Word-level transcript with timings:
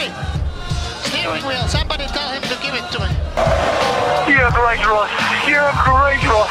Hey! 0.00 0.08
Steering 1.04 1.44
wheel, 1.44 1.68
somebody 1.68 2.06
tell 2.06 2.30
him 2.32 2.40
to 2.48 2.56
give 2.64 2.72
it 2.72 2.88
to 2.92 2.98
me. 3.04 3.10
You're 4.32 4.48
great, 4.56 4.80
Ross. 4.88 5.12
You're 5.44 5.72
great, 5.84 6.24
Ross. 6.24 6.48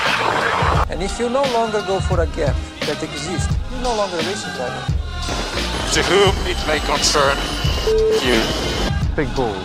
And 0.92 1.02
if 1.02 1.18
you 1.18 1.30
no 1.30 1.42
longer 1.50 1.82
go 1.88 2.00
for 2.00 2.22
a 2.22 2.28
gap 2.38 2.56
that 2.86 3.02
exists, 3.02 3.50
you're 3.72 3.82
no 3.82 3.96
longer 3.96 4.18
a 4.18 4.26
racing 4.30 4.54
driver. 4.54 4.86
To 5.98 6.00
whom 6.06 6.34
it 6.46 6.62
may 6.70 6.78
concern 6.86 7.34
you. 8.22 8.38
Big 9.16 9.34
ball. 9.36 9.58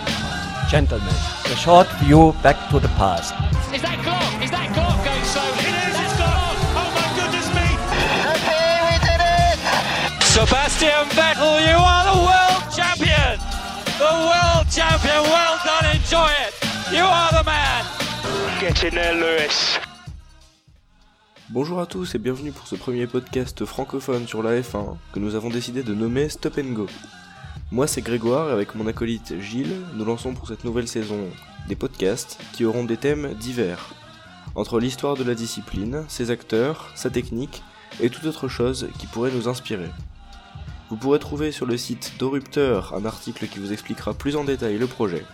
Gentlemen, 0.67 1.13
a 1.45 1.55
short 1.55 1.87
view 2.01 2.33
back 2.41 2.57
to 2.71 2.79
the 2.79 2.89
past. 2.97 3.37
Is 3.69 3.83
that 3.85 4.01
Clark? 4.01 4.41
Is 4.41 4.49
that 4.49 4.73
Clark 4.73 4.97
going 5.05 5.25
so? 5.29 5.45
It 5.61 5.77
is, 5.85 5.93
it's 5.93 6.15
Clark! 6.17 6.57
Oh 6.73 6.89
my 6.89 7.05
goodness 7.13 7.53
me! 7.53 7.69
Okay, 8.33 8.81
we 8.81 8.97
did 9.05 9.21
it! 9.21 9.61
Sebastian 10.25 11.05
Vettel, 11.13 11.61
you 11.69 11.77
are 11.77 12.03
the 12.09 12.17
world 12.25 12.65
champion! 12.73 13.24
The 13.97 14.03
world 14.03 14.67
champion, 14.69 15.23
well 15.23 15.57
done, 15.63 15.95
enjoy 15.95 16.27
it! 16.27 16.53
You 16.91 17.05
are 17.05 17.31
the 17.31 17.45
man! 17.45 17.85
Get 18.59 18.83
in 18.83 18.89
there, 18.89 19.13
Lewis. 19.13 19.79
Bonjour 21.49 21.79
à 21.79 21.85
tous 21.85 22.13
et 22.13 22.19
bienvenue 22.19 22.51
pour 22.51 22.67
ce 22.67 22.75
premier 22.75 23.07
podcast 23.07 23.63
francophone 23.63 24.27
sur 24.27 24.43
la 24.43 24.59
F1 24.59 24.97
que 25.13 25.19
nous 25.19 25.35
avons 25.35 25.49
décidé 25.49 25.81
de 25.81 25.93
nommer 25.93 26.27
Stop 26.27 26.57
and 26.57 26.73
Go. 26.73 26.87
Moi 27.71 27.87
c'est 27.87 28.01
Grégoire 28.01 28.49
et 28.49 28.51
avec 28.51 28.75
mon 28.75 28.85
acolyte 28.87 29.39
Gilles, 29.39 29.77
nous 29.93 30.03
lançons 30.03 30.33
pour 30.33 30.49
cette 30.49 30.65
nouvelle 30.65 30.89
saison 30.89 31.29
des 31.69 31.77
podcasts 31.77 32.37
qui 32.51 32.65
auront 32.65 32.83
des 32.83 32.97
thèmes 32.97 33.33
divers. 33.35 33.93
Entre 34.55 34.81
l'histoire 34.81 35.15
de 35.15 35.23
la 35.23 35.35
discipline, 35.35 36.03
ses 36.09 36.31
acteurs, 36.31 36.91
sa 36.95 37.09
technique 37.09 37.63
et 38.01 38.09
toute 38.09 38.25
autre 38.25 38.49
chose 38.49 38.89
qui 38.99 39.07
pourrait 39.07 39.31
nous 39.31 39.47
inspirer. 39.47 39.89
Vous 40.89 40.97
pourrez 40.97 41.17
trouver 41.17 41.51
sur 41.51 41.65
le 41.65 41.77
site 41.77 42.13
d'Orupteur 42.19 42.93
un 42.93 43.05
article 43.05 43.47
qui 43.47 43.57
vous 43.57 43.73
expliquera 43.73 44.13
plus 44.13 44.35
en 44.35 44.43
détail 44.43 44.77
le 44.77 44.85
projet. 44.85 45.25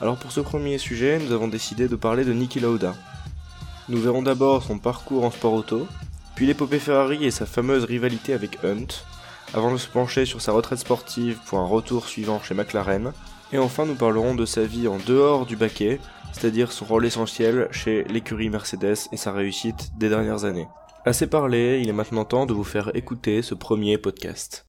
Alors 0.00 0.16
pour 0.16 0.32
ce 0.32 0.40
premier 0.40 0.78
sujet, 0.78 1.18
nous 1.18 1.32
avons 1.32 1.48
décidé 1.48 1.86
de 1.86 1.96
parler 1.96 2.24
de 2.24 2.32
Niki 2.32 2.58
Lauda. 2.58 2.94
Nous 3.90 4.00
verrons 4.00 4.22
d'abord 4.22 4.62
son 4.62 4.78
parcours 4.78 5.24
en 5.24 5.30
sport 5.30 5.52
auto, 5.52 5.86
puis 6.34 6.46
l'épopée 6.46 6.78
Ferrari 6.78 7.24
et 7.24 7.30
sa 7.30 7.44
fameuse 7.44 7.84
rivalité 7.84 8.32
avec 8.32 8.64
Hunt, 8.64 9.04
avant 9.52 9.72
de 9.72 9.76
se 9.76 9.88
pencher 9.88 10.24
sur 10.24 10.40
sa 10.40 10.52
retraite 10.52 10.78
sportive 10.78 11.38
pour 11.44 11.58
un 11.58 11.66
retour 11.66 12.06
suivant 12.06 12.40
chez 12.42 12.54
McLaren, 12.54 13.12
et 13.52 13.58
enfin 13.58 13.84
nous 13.84 13.96
parlerons 13.96 14.34
de 14.34 14.46
sa 14.46 14.62
vie 14.62 14.88
en 14.88 14.98
dehors 15.06 15.44
du 15.44 15.56
baquet, 15.56 16.00
c'est-à-dire 16.32 16.72
son 16.72 16.86
rôle 16.86 17.06
essentiel 17.06 17.68
chez 17.70 18.04
l'écurie 18.04 18.50
Mercedes 18.50 19.08
et 19.12 19.16
sa 19.18 19.32
réussite 19.32 19.90
des 19.98 20.08
dernières 20.08 20.44
années. 20.44 20.68
Assez 21.08 21.30
parlé, 21.30 21.80
il 21.80 21.88
est 21.88 21.94
maintenant 21.94 22.26
temps 22.26 22.44
de 22.44 22.52
vous 22.52 22.64
faire 22.64 22.94
écouter 22.94 23.40
ce 23.40 23.54
premier 23.54 23.96
podcast. 23.96 24.66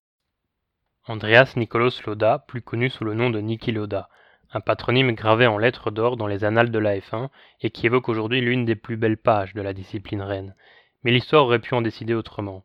Andreas 1.06 1.56
Nikolaus 1.58 2.02
Lauda, 2.06 2.46
plus 2.48 2.62
connu 2.62 2.90
sous 2.90 3.04
le 3.04 3.14
nom 3.14 3.30
de 3.30 3.42
Niki 3.42 3.74
Lauda, 3.74 4.08
un 4.54 4.62
patronyme 4.62 5.12
gravé 5.12 5.48
en 5.48 5.58
lettres 5.58 5.92
d'or 5.92 6.16
dans 6.16 6.28
les 6.28 6.46
annales 6.46 6.72
de 6.72 6.80
la 6.80 6.98
F1 6.98 7.28
et 7.60 7.72
qui 7.72 7.88
évoque 7.88 8.08
aujourd'hui 8.08 8.40
l'une 8.40 8.64
des 8.64 8.78
plus 8.78 8.96
belles 8.96 9.18
pages 9.18 9.54
de 9.54 9.62
la 9.62 9.74
discipline 9.74 10.22
reine. 10.22 10.56
Mais 11.04 11.12
l'histoire 11.12 11.44
aurait 11.44 11.60
pu 11.60 11.74
en 11.74 11.82
décider 11.82 12.14
autrement. 12.14 12.64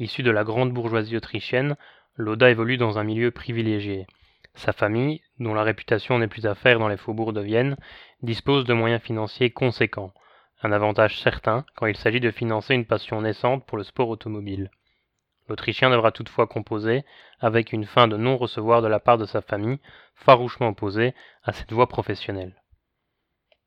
Issu 0.00 0.24
de 0.24 0.32
la 0.32 0.42
grande 0.42 0.72
bourgeoisie 0.72 1.16
autrichienne, 1.16 1.76
Lauda 2.16 2.50
évolue 2.50 2.78
dans 2.78 2.98
un 2.98 3.04
milieu 3.04 3.30
privilégié. 3.30 4.08
Sa 4.56 4.72
famille, 4.72 5.20
dont 5.38 5.54
la 5.54 5.62
réputation 5.62 6.18
n'est 6.18 6.26
plus 6.26 6.46
à 6.46 6.56
faire 6.56 6.80
dans 6.80 6.88
les 6.88 6.96
faubourgs 6.96 7.32
de 7.32 7.42
Vienne, 7.42 7.76
dispose 8.22 8.64
de 8.64 8.74
moyens 8.74 9.02
financiers 9.02 9.50
conséquents, 9.50 10.12
un 10.64 10.72
avantage 10.72 11.20
certain 11.20 11.64
quand 11.76 11.86
il 11.86 11.96
s'agit 11.96 12.20
de 12.20 12.30
financer 12.30 12.74
une 12.74 12.86
passion 12.86 13.20
naissante 13.20 13.64
pour 13.66 13.76
le 13.76 13.84
sport 13.84 14.08
automobile. 14.08 14.70
L'Autrichien 15.46 15.90
devra 15.90 16.10
toutefois 16.10 16.46
composer 16.46 17.04
avec 17.38 17.72
une 17.74 17.84
fin 17.84 18.08
de 18.08 18.16
non-recevoir 18.16 18.80
de 18.80 18.88
la 18.88 18.98
part 18.98 19.18
de 19.18 19.26
sa 19.26 19.42
famille, 19.42 19.78
farouchement 20.14 20.68
opposée 20.68 21.14
à 21.42 21.52
cette 21.52 21.72
voie 21.72 21.86
professionnelle. 21.86 22.54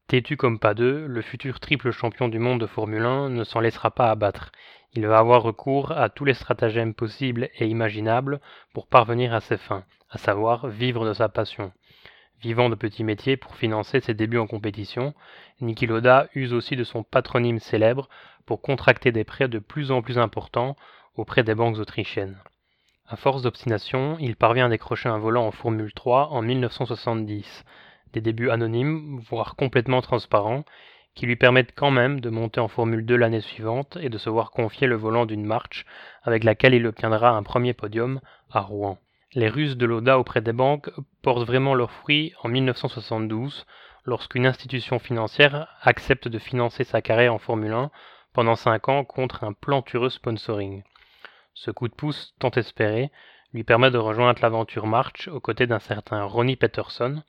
Têtu 0.07 0.37
comme 0.37 0.57
pas 0.57 0.73
deux, 0.73 1.05
le 1.05 1.21
futur 1.21 1.59
triple 1.59 1.91
champion 1.91 2.29
du 2.29 2.39
monde 2.39 2.61
de 2.61 2.65
Formule 2.65 3.05
1 3.05 3.29
ne 3.29 3.43
s'en 3.43 3.59
laissera 3.59 3.91
pas 3.91 4.09
abattre. 4.09 4.51
Il 4.93 5.05
va 5.05 5.19
avoir 5.19 5.43
recours 5.43 5.91
à 5.91 6.09
tous 6.09 6.25
les 6.25 6.33
stratagèmes 6.33 6.95
possibles 6.95 7.49
et 7.59 7.67
imaginables 7.67 8.39
pour 8.73 8.87
parvenir 8.87 9.33
à 9.33 9.41
ses 9.41 9.57
fins, 9.57 9.83
à 10.09 10.17
savoir 10.17 10.67
vivre 10.67 11.05
de 11.05 11.13
sa 11.13 11.29
passion. 11.29 11.71
Vivant 12.41 12.69
de 12.69 12.75
petits 12.75 13.03
métiers 13.03 13.35
pour 13.35 13.55
financer 13.55 13.99
ses 13.99 14.13
débuts 14.13 14.37
en 14.37 14.45
compétition, 14.45 15.15
Niki 15.59 15.87
Lauda 15.87 16.27
use 16.35 16.53
aussi 16.53 16.75
de 16.75 16.83
son 16.83 17.01
patronyme 17.01 17.59
célèbre 17.59 18.09
pour 18.45 18.61
contracter 18.61 19.11
des 19.11 19.23
prêts 19.23 19.47
de 19.47 19.57
plus 19.57 19.91
en 19.91 20.03
plus 20.03 20.19
importants 20.19 20.75
auprès 21.15 21.43
des 21.43 21.55
banques 21.55 21.79
autrichiennes. 21.79 22.37
À 23.07 23.15
force 23.15 23.41
d'obstination, 23.41 24.17
il 24.19 24.35
parvient 24.35 24.67
à 24.67 24.69
décrocher 24.69 25.09
un 25.09 25.17
volant 25.17 25.47
en 25.47 25.51
Formule 25.51 25.93
3 25.93 26.29
en 26.29 26.43
1970, 26.43 27.65
des 28.13 28.21
débuts 28.21 28.51
anonymes, 28.51 29.19
voire 29.29 29.55
complètement 29.55 30.01
transparents, 30.01 30.63
qui 31.15 31.25
lui 31.25 31.37
permettent 31.37 31.73
quand 31.75 31.89
même 31.89 32.19
de 32.19 32.29
monter 32.29 32.59
en 32.59 32.67
Formule 32.67 33.03
2 33.03 33.15
l'année 33.15 33.41
suivante 33.41 33.97
et 33.99 34.09
de 34.09 34.17
se 34.19 34.29
voir 34.29 34.51
confier 34.51 34.85
le 34.85 34.95
volant 34.95 35.25
d'une 35.25 35.45
marche 35.45 35.85
avec 36.21 36.43
laquelle 36.43 36.75
il 36.75 36.85
obtiendra 36.85 37.31
un 37.31 37.41
premier 37.41 37.73
podium 37.73 38.21
à 38.51 38.61
Rouen. 38.61 38.99
Les 39.33 39.49
ruses 39.49 39.75
de 39.75 39.85
l'ODA 39.85 40.19
auprès 40.19 40.41
des 40.41 40.53
banques 40.53 40.89
portent 41.21 41.45
vraiment 41.45 41.75
leurs 41.75 41.91
fruits 41.91 42.33
en 42.43 42.47
1972, 42.47 43.65
lorsqu'une 44.05 44.45
institution 44.45 44.99
financière 44.99 45.67
accepte 45.81 46.29
de 46.29 46.39
financer 46.39 46.85
sa 46.85 47.01
carrière 47.01 47.33
en 47.33 47.37
Formule 47.37 47.73
1 47.73 47.91
pendant 48.31 48.55
5 48.55 48.87
ans 48.87 49.03
contre 49.03 49.43
un 49.43 49.51
plantureux 49.51 50.09
sponsoring. 50.09 50.83
Ce 51.53 51.71
coup 51.71 51.89
de 51.89 51.93
pouce 51.93 52.35
tant 52.39 52.51
espéré 52.51 53.11
lui 53.51 53.65
permet 53.65 53.91
de 53.91 53.97
rejoindre 53.97 54.41
l'aventure 54.41 54.87
March 54.87 55.27
aux 55.27 55.41
côtés 55.41 55.67
d'un 55.67 55.79
certain 55.79 56.23
Ronnie 56.23 56.55
Peterson, 56.55 57.21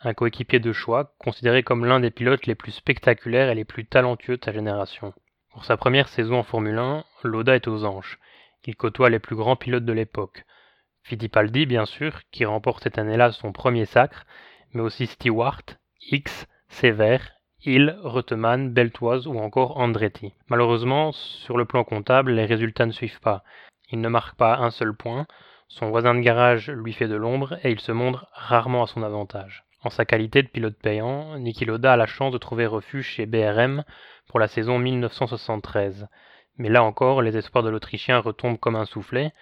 un 0.00 0.14
coéquipier 0.14 0.58
de 0.58 0.72
choix 0.72 1.12
considéré 1.18 1.62
comme 1.62 1.84
l'un 1.84 2.00
des 2.00 2.10
pilotes 2.10 2.46
les 2.46 2.56
plus 2.56 2.72
spectaculaires 2.72 3.50
et 3.50 3.54
les 3.54 3.64
plus 3.64 3.86
talentueux 3.86 4.36
de 4.36 4.44
sa 4.44 4.52
génération. 4.52 5.14
Pour 5.52 5.64
sa 5.64 5.76
première 5.76 6.08
saison 6.08 6.40
en 6.40 6.42
Formule 6.42 6.78
1, 6.78 7.04
Lauda 7.22 7.54
est 7.54 7.68
aux 7.68 7.84
anges. 7.84 8.18
Il 8.64 8.74
côtoie 8.74 9.10
les 9.10 9.20
plus 9.20 9.36
grands 9.36 9.56
pilotes 9.56 9.84
de 9.84 9.92
l'époque. 9.92 10.44
Fittipaldi, 11.06 11.66
bien 11.66 11.86
sûr, 11.86 12.20
qui 12.32 12.44
remporte 12.44 12.82
cette 12.82 12.98
année-là 12.98 13.30
son 13.30 13.52
premier 13.52 13.86
sacre, 13.86 14.26
mais 14.72 14.82
aussi 14.82 15.06
Stewart, 15.06 15.62
X, 16.00 16.48
Sever, 16.68 17.18
Hill, 17.64 17.96
Reutemann, 18.02 18.72
Beltoise 18.72 19.28
ou 19.28 19.38
encore 19.38 19.78
Andretti. 19.78 20.34
Malheureusement, 20.48 21.12
sur 21.12 21.56
le 21.56 21.64
plan 21.64 21.84
comptable, 21.84 22.32
les 22.32 22.44
résultats 22.44 22.86
ne 22.86 22.92
suivent 22.92 23.20
pas. 23.20 23.44
Il 23.92 24.00
ne 24.00 24.08
marque 24.08 24.36
pas 24.36 24.56
un 24.56 24.72
seul 24.72 24.94
point, 24.94 25.28
son 25.68 25.90
voisin 25.90 26.14
de 26.14 26.20
garage 26.20 26.70
lui 26.70 26.92
fait 26.92 27.06
de 27.06 27.14
l'ombre 27.14 27.56
et 27.62 27.70
il 27.70 27.78
se 27.78 27.92
montre 27.92 28.26
rarement 28.32 28.82
à 28.82 28.86
son 28.88 29.04
avantage. 29.04 29.64
En 29.84 29.90
sa 29.90 30.04
qualité 30.04 30.42
de 30.42 30.48
pilote 30.48 30.76
payant, 30.76 31.38
Niki 31.38 31.64
Lauda 31.64 31.92
a 31.92 31.96
la 31.96 32.06
chance 32.06 32.32
de 32.32 32.38
trouver 32.38 32.66
refuge 32.66 33.06
chez 33.06 33.26
BRM 33.26 33.84
pour 34.26 34.40
la 34.40 34.48
saison 34.48 34.80
1973. 34.80 36.08
Mais 36.58 36.68
là 36.68 36.82
encore, 36.82 37.22
les 37.22 37.36
espoirs 37.36 37.62
de 37.62 37.70
l'Autrichien 37.70 38.18
retombent 38.18 38.58
comme 38.58 38.74
un 38.74 38.86
soufflet, 38.86 39.32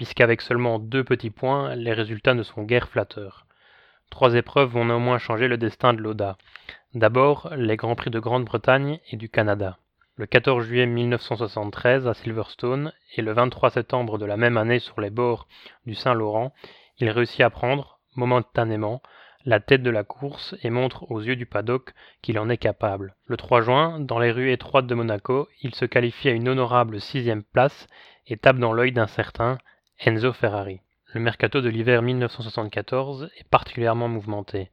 puisqu'avec 0.00 0.40
seulement 0.40 0.78
deux 0.78 1.04
petits 1.04 1.28
points, 1.28 1.74
les 1.74 1.92
résultats 1.92 2.32
ne 2.32 2.42
sont 2.42 2.62
guère 2.62 2.88
flatteurs. 2.88 3.44
Trois 4.08 4.34
épreuves 4.34 4.70
vont 4.70 4.86
néanmoins 4.86 5.18
changer 5.18 5.46
le 5.46 5.58
destin 5.58 5.92
de 5.92 6.00
Lauda. 6.00 6.38
D'abord, 6.94 7.50
les 7.54 7.76
Grands 7.76 7.96
Prix 7.96 8.08
de 8.08 8.18
Grande-Bretagne 8.18 8.98
et 9.10 9.18
du 9.18 9.28
Canada. 9.28 9.76
Le 10.16 10.24
14 10.24 10.64
juillet 10.64 10.86
1973 10.86 12.08
à 12.08 12.14
Silverstone 12.14 12.94
et 13.14 13.20
le 13.20 13.34
23 13.34 13.68
septembre 13.68 14.16
de 14.16 14.24
la 14.24 14.38
même 14.38 14.56
année 14.56 14.78
sur 14.78 15.02
les 15.02 15.10
bords 15.10 15.46
du 15.84 15.94
Saint-Laurent, 15.94 16.54
il 16.96 17.10
réussit 17.10 17.42
à 17.42 17.50
prendre, 17.50 17.98
momentanément, 18.16 19.02
la 19.44 19.60
tête 19.60 19.82
de 19.82 19.90
la 19.90 20.04
course 20.04 20.54
et 20.62 20.70
montre 20.70 21.10
aux 21.10 21.20
yeux 21.20 21.36
du 21.36 21.44
paddock 21.44 21.92
qu'il 22.22 22.38
en 22.38 22.48
est 22.48 22.56
capable. 22.56 23.16
Le 23.26 23.36
3 23.36 23.60
juin, 23.60 24.00
dans 24.00 24.18
les 24.18 24.32
rues 24.32 24.50
étroites 24.50 24.86
de 24.86 24.94
Monaco, 24.94 25.46
il 25.60 25.74
se 25.74 25.84
qualifie 25.84 26.30
à 26.30 26.32
une 26.32 26.48
honorable 26.48 27.02
sixième 27.02 27.42
place 27.42 27.86
et 28.26 28.38
tape 28.38 28.56
dans 28.56 28.72
l'œil 28.72 28.92
d'un 28.92 29.06
certain 29.06 29.58
Enzo 30.02 30.32
Ferrari. 30.32 30.80
Le 31.12 31.20
mercato 31.20 31.60
de 31.60 31.68
l'hiver 31.68 32.00
1974 32.00 33.28
est 33.36 33.46
particulièrement 33.50 34.08
mouvementé. 34.08 34.70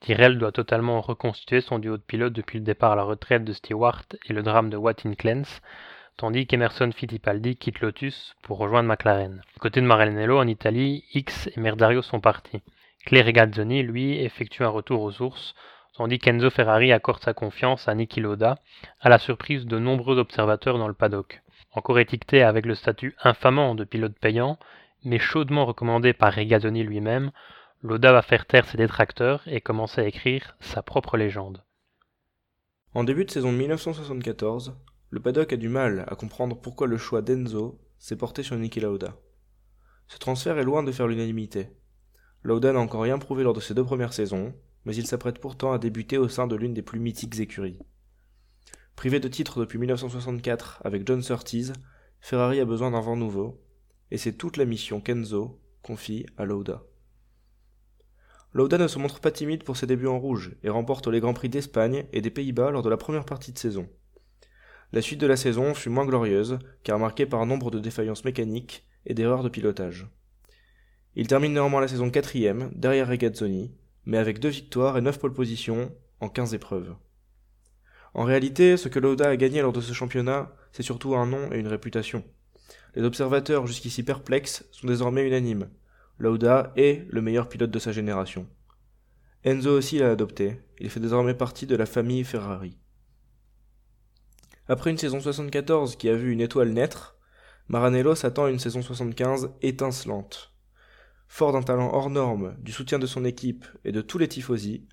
Tyrrell 0.00 0.38
doit 0.38 0.52
totalement 0.52 1.02
reconstituer 1.02 1.60
son 1.60 1.78
duo 1.78 1.98
de 1.98 2.02
pilotes 2.02 2.32
depuis 2.32 2.60
le 2.60 2.64
départ 2.64 2.92
à 2.92 2.96
la 2.96 3.02
retraite 3.02 3.44
de 3.44 3.52
Stewart 3.52 4.06
et 4.24 4.32
le 4.32 4.42
drame 4.42 4.70
de 4.70 4.78
Watkins 4.78 5.16
Clance, 5.16 5.60
tandis 6.16 6.46
qu'Emerson 6.46 6.90
Fittipaldi 6.96 7.56
quitte 7.56 7.80
Lotus 7.80 8.36
pour 8.40 8.56
rejoindre 8.56 8.88
McLaren. 8.88 9.42
Du 9.52 9.60
côté 9.60 9.82
de 9.82 9.86
Maranello 9.86 10.38
en 10.38 10.46
Italie, 10.46 11.04
X 11.12 11.50
et 11.54 11.60
Merdario 11.60 12.00
sont 12.00 12.20
partis. 12.20 12.62
Claire 13.04 13.30
Gazzoni, 13.32 13.82
lui, 13.82 14.18
effectue 14.24 14.64
un 14.64 14.68
retour 14.68 15.02
aux 15.02 15.12
sources, 15.12 15.54
tandis 15.92 16.18
qu'Enzo 16.18 16.48
Ferrari 16.48 16.90
accorde 16.90 17.20
sa 17.20 17.34
confiance 17.34 17.86
à 17.86 17.94
Niki 17.94 18.20
Lauda, 18.20 18.56
à 18.98 19.10
la 19.10 19.18
surprise 19.18 19.66
de 19.66 19.78
nombreux 19.78 20.16
observateurs 20.16 20.78
dans 20.78 20.88
le 20.88 20.94
paddock. 20.94 21.42
Encore 21.74 21.98
étiqueté 21.98 22.42
avec 22.42 22.66
le 22.66 22.74
statut 22.74 23.16
infamant 23.22 23.74
de 23.74 23.84
pilote 23.84 24.16
payant, 24.20 24.58
mais 25.04 25.18
chaudement 25.18 25.66
recommandé 25.66 26.12
par 26.12 26.32
Regazzoni 26.32 26.84
lui-même, 26.84 27.32
Lauda 27.82 28.12
va 28.12 28.22
faire 28.22 28.46
taire 28.46 28.66
ses 28.66 28.78
détracteurs 28.78 29.42
et 29.46 29.60
commencer 29.60 30.00
à 30.00 30.06
écrire 30.06 30.56
sa 30.60 30.82
propre 30.82 31.16
légende. 31.16 31.64
En 32.94 33.02
début 33.02 33.24
de 33.24 33.30
saison 33.30 33.50
1974, 33.50 34.76
le 35.10 35.20
paddock 35.20 35.52
a 35.52 35.56
du 35.56 35.68
mal 35.68 36.04
à 36.08 36.14
comprendre 36.14 36.60
pourquoi 36.60 36.86
le 36.86 36.96
choix 36.96 37.22
d'Enzo 37.22 37.80
s'est 37.98 38.16
porté 38.16 38.44
sur 38.44 38.56
Niki 38.56 38.78
Lauda. 38.78 39.16
Ce 40.06 40.18
transfert 40.18 40.58
est 40.58 40.64
loin 40.64 40.84
de 40.84 40.92
faire 40.92 41.08
l'unanimité. 41.08 41.70
Lauda 42.44 42.72
n'a 42.72 42.78
encore 42.78 43.02
rien 43.02 43.18
prouvé 43.18 43.42
lors 43.42 43.52
de 43.52 43.60
ses 43.60 43.74
deux 43.74 43.84
premières 43.84 44.12
saisons, 44.12 44.54
mais 44.84 44.94
il 44.94 45.06
s'apprête 45.06 45.40
pourtant 45.40 45.72
à 45.72 45.78
débuter 45.78 46.18
au 46.18 46.28
sein 46.28 46.46
de 46.46 46.54
l'une 46.54 46.74
des 46.74 46.82
plus 46.82 47.00
mythiques 47.00 47.40
écuries. 47.40 47.80
Privé 48.96 49.20
de 49.20 49.28
titre 49.28 49.60
depuis 49.60 49.78
1964 49.78 50.80
avec 50.84 51.06
John 51.06 51.22
Surtees, 51.22 51.72
Ferrari 52.20 52.60
a 52.60 52.64
besoin 52.64 52.90
d'un 52.90 53.00
vent 53.00 53.16
nouveau, 53.16 53.60
et 54.10 54.18
c'est 54.18 54.32
toute 54.32 54.56
la 54.56 54.64
mission 54.64 55.00
qu'Enzo 55.00 55.60
confie 55.82 56.26
à 56.38 56.44
Lauda. 56.44 56.84
Lauda 58.52 58.78
ne 58.78 58.86
se 58.86 59.00
montre 59.00 59.20
pas 59.20 59.32
timide 59.32 59.64
pour 59.64 59.76
ses 59.76 59.86
débuts 59.86 60.06
en 60.06 60.18
rouge 60.18 60.56
et 60.62 60.70
remporte 60.70 61.08
les 61.08 61.18
Grands 61.18 61.34
Prix 61.34 61.48
d'Espagne 61.48 62.06
et 62.12 62.20
des 62.20 62.30
Pays-Bas 62.30 62.70
lors 62.70 62.82
de 62.82 62.88
la 62.88 62.96
première 62.96 63.24
partie 63.24 63.52
de 63.52 63.58
saison. 63.58 63.88
La 64.92 65.02
suite 65.02 65.20
de 65.20 65.26
la 65.26 65.36
saison 65.36 65.74
fut 65.74 65.88
moins 65.88 66.06
glorieuse, 66.06 66.60
car 66.84 67.00
marquée 67.00 67.26
par 67.26 67.44
nombre 67.46 67.72
de 67.72 67.80
défaillances 67.80 68.24
mécaniques 68.24 68.86
et 69.06 69.14
d'erreurs 69.14 69.42
de 69.42 69.48
pilotage. 69.48 70.06
Il 71.16 71.26
termine 71.26 71.52
néanmoins 71.52 71.80
la 71.80 71.88
saison 71.88 72.10
quatrième, 72.10 72.70
derrière 72.76 73.08
Regazzoni, 73.08 73.74
mais 74.06 74.18
avec 74.18 74.38
deux 74.38 74.50
victoires 74.50 74.96
et 74.96 75.00
neuf 75.00 75.18
pole 75.18 75.32
positions 75.32 75.92
en 76.20 76.28
15 76.28 76.54
épreuves. 76.54 76.94
En 78.14 78.22
réalité, 78.22 78.76
ce 78.76 78.88
que 78.88 79.00
Lauda 79.00 79.28
a 79.28 79.36
gagné 79.36 79.60
lors 79.60 79.72
de 79.72 79.80
ce 79.80 79.92
championnat, 79.92 80.52
c'est 80.72 80.84
surtout 80.84 81.16
un 81.16 81.26
nom 81.26 81.50
et 81.52 81.58
une 81.58 81.68
réputation. 81.68 82.24
Les 82.94 83.02
observateurs 83.02 83.66
jusqu'ici 83.66 84.04
perplexes 84.04 84.64
sont 84.70 84.86
désormais 84.86 85.26
unanimes. 85.26 85.68
Lauda 86.18 86.72
est 86.76 87.06
le 87.10 87.20
meilleur 87.20 87.48
pilote 87.48 87.72
de 87.72 87.78
sa 87.80 87.90
génération. 87.90 88.46
Enzo 89.44 89.76
aussi 89.76 89.98
l'a 89.98 90.12
adopté, 90.12 90.60
il 90.78 90.90
fait 90.90 91.00
désormais 91.00 91.34
partie 91.34 91.66
de 91.66 91.74
la 91.74 91.86
famille 91.86 92.22
Ferrari. 92.22 92.78
Après 94.68 94.90
une 94.90 94.96
saison 94.96 95.20
74 95.20 95.96
qui 95.96 96.08
a 96.08 96.14
vu 96.14 96.32
une 96.32 96.40
étoile 96.40 96.70
naître, 96.70 97.18
Maranello 97.68 98.14
s'attend 98.14 98.46
une 98.46 98.60
saison 98.60 98.80
75 98.80 99.50
étincelante. 99.60 100.54
Fort 101.26 101.52
d'un 101.52 101.62
talent 101.62 101.90
hors 101.92 102.10
norme, 102.10 102.56
du 102.60 102.70
soutien 102.70 103.00
de 103.00 103.06
son 103.06 103.24
équipe 103.24 103.66
et 103.84 103.90
de 103.90 104.00
tous 104.00 104.18
les 104.18 104.28
tifosi, 104.28 104.86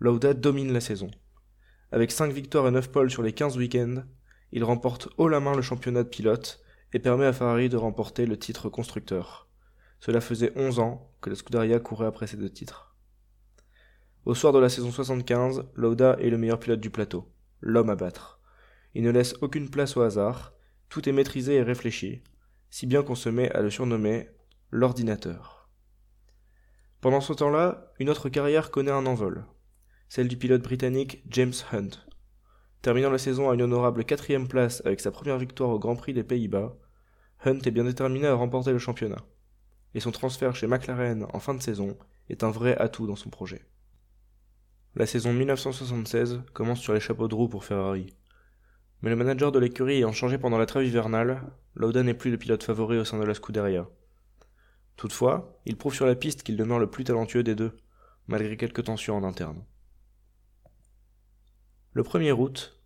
Lauda 0.00 0.32
domine 0.32 0.72
la 0.72 0.80
saison. 0.80 1.10
Avec 1.92 2.10
5 2.10 2.32
victoires 2.32 2.66
et 2.66 2.70
9 2.70 2.90
pôles 2.90 3.10
sur 3.10 3.22
les 3.22 3.34
15 3.34 3.58
week-ends, 3.58 4.02
il 4.50 4.64
remporte 4.64 5.10
haut 5.18 5.28
la 5.28 5.40
main 5.40 5.54
le 5.54 5.60
championnat 5.60 6.02
de 6.04 6.08
pilote 6.08 6.62
et 6.94 6.98
permet 6.98 7.26
à 7.26 7.34
Ferrari 7.34 7.68
de 7.68 7.76
remporter 7.76 8.24
le 8.24 8.38
titre 8.38 8.70
constructeur. 8.70 9.46
Cela 10.00 10.22
faisait 10.22 10.52
11 10.56 10.78
ans 10.78 11.12
que 11.20 11.28
la 11.28 11.36
Scuderia 11.36 11.80
courait 11.80 12.06
après 12.06 12.26
ces 12.26 12.38
deux 12.38 12.48
titres. 12.48 12.96
Au 14.24 14.34
soir 14.34 14.54
de 14.54 14.58
la 14.58 14.70
saison 14.70 14.90
75, 14.90 15.64
Lauda 15.74 16.16
est 16.18 16.30
le 16.30 16.38
meilleur 16.38 16.58
pilote 16.58 16.80
du 16.80 16.88
plateau, 16.88 17.30
l'homme 17.60 17.90
à 17.90 17.94
battre. 17.94 18.40
Il 18.94 19.02
ne 19.02 19.10
laisse 19.10 19.34
aucune 19.42 19.68
place 19.68 19.94
au 19.98 20.00
hasard, 20.00 20.54
tout 20.88 21.06
est 21.10 21.12
maîtrisé 21.12 21.56
et 21.56 21.62
réfléchi, 21.62 22.22
si 22.70 22.86
bien 22.86 23.02
qu'on 23.02 23.14
se 23.14 23.28
met 23.28 23.52
à 23.52 23.60
le 23.60 23.68
surnommer 23.68 24.30
l'ordinateur. 24.70 25.68
Pendant 27.02 27.20
ce 27.20 27.34
temps-là, 27.34 27.92
une 27.98 28.08
autre 28.08 28.30
carrière 28.30 28.70
connaît 28.70 28.90
un 28.90 29.04
envol 29.04 29.44
celle 30.12 30.28
du 30.28 30.36
pilote 30.36 30.60
britannique 30.60 31.22
James 31.30 31.54
Hunt. 31.72 31.88
Terminant 32.82 33.08
la 33.08 33.16
saison 33.16 33.48
à 33.48 33.54
une 33.54 33.62
honorable 33.62 34.04
quatrième 34.04 34.46
place 34.46 34.82
avec 34.84 35.00
sa 35.00 35.10
première 35.10 35.38
victoire 35.38 35.70
au 35.70 35.78
Grand 35.78 35.96
Prix 35.96 36.12
des 36.12 36.22
Pays-Bas, 36.22 36.76
Hunt 37.46 37.60
est 37.64 37.70
bien 37.70 37.84
déterminé 37.84 38.26
à 38.26 38.34
remporter 38.34 38.72
le 38.72 38.78
championnat. 38.78 39.24
Et 39.94 40.00
son 40.00 40.10
transfert 40.10 40.54
chez 40.54 40.66
McLaren 40.66 41.24
en 41.32 41.40
fin 41.40 41.54
de 41.54 41.62
saison 41.62 41.96
est 42.28 42.44
un 42.44 42.50
vrai 42.50 42.76
atout 42.76 43.06
dans 43.06 43.16
son 43.16 43.30
projet. 43.30 43.64
La 44.96 45.06
saison 45.06 45.32
1976 45.32 46.42
commence 46.52 46.80
sur 46.80 46.92
les 46.92 47.00
chapeaux 47.00 47.28
de 47.28 47.34
roue 47.34 47.48
pour 47.48 47.64
Ferrari. 47.64 48.14
Mais 49.00 49.08
le 49.08 49.16
manager 49.16 49.50
de 49.50 49.60
l'écurie 49.60 49.96
ayant 49.96 50.12
changé 50.12 50.36
pendant 50.36 50.58
la 50.58 50.66
trêve 50.66 50.86
hivernale, 50.86 51.40
Lauda 51.74 52.02
n'est 52.02 52.12
plus 52.12 52.30
le 52.30 52.36
pilote 52.36 52.64
favori 52.64 52.98
au 52.98 53.06
sein 53.06 53.18
de 53.18 53.24
la 53.24 53.32
Scuderia. 53.32 53.88
Toutefois, 54.96 55.58
il 55.64 55.78
prouve 55.78 55.94
sur 55.94 56.04
la 56.04 56.16
piste 56.16 56.42
qu'il 56.42 56.58
demeure 56.58 56.80
le 56.80 56.90
plus 56.90 57.04
talentueux 57.04 57.42
des 57.42 57.54
deux, 57.54 57.74
malgré 58.26 58.58
quelques 58.58 58.84
tensions 58.84 59.16
en 59.16 59.24
interne. 59.24 59.64
Le 61.94 62.02
1er 62.02 62.32
août, 62.32 62.80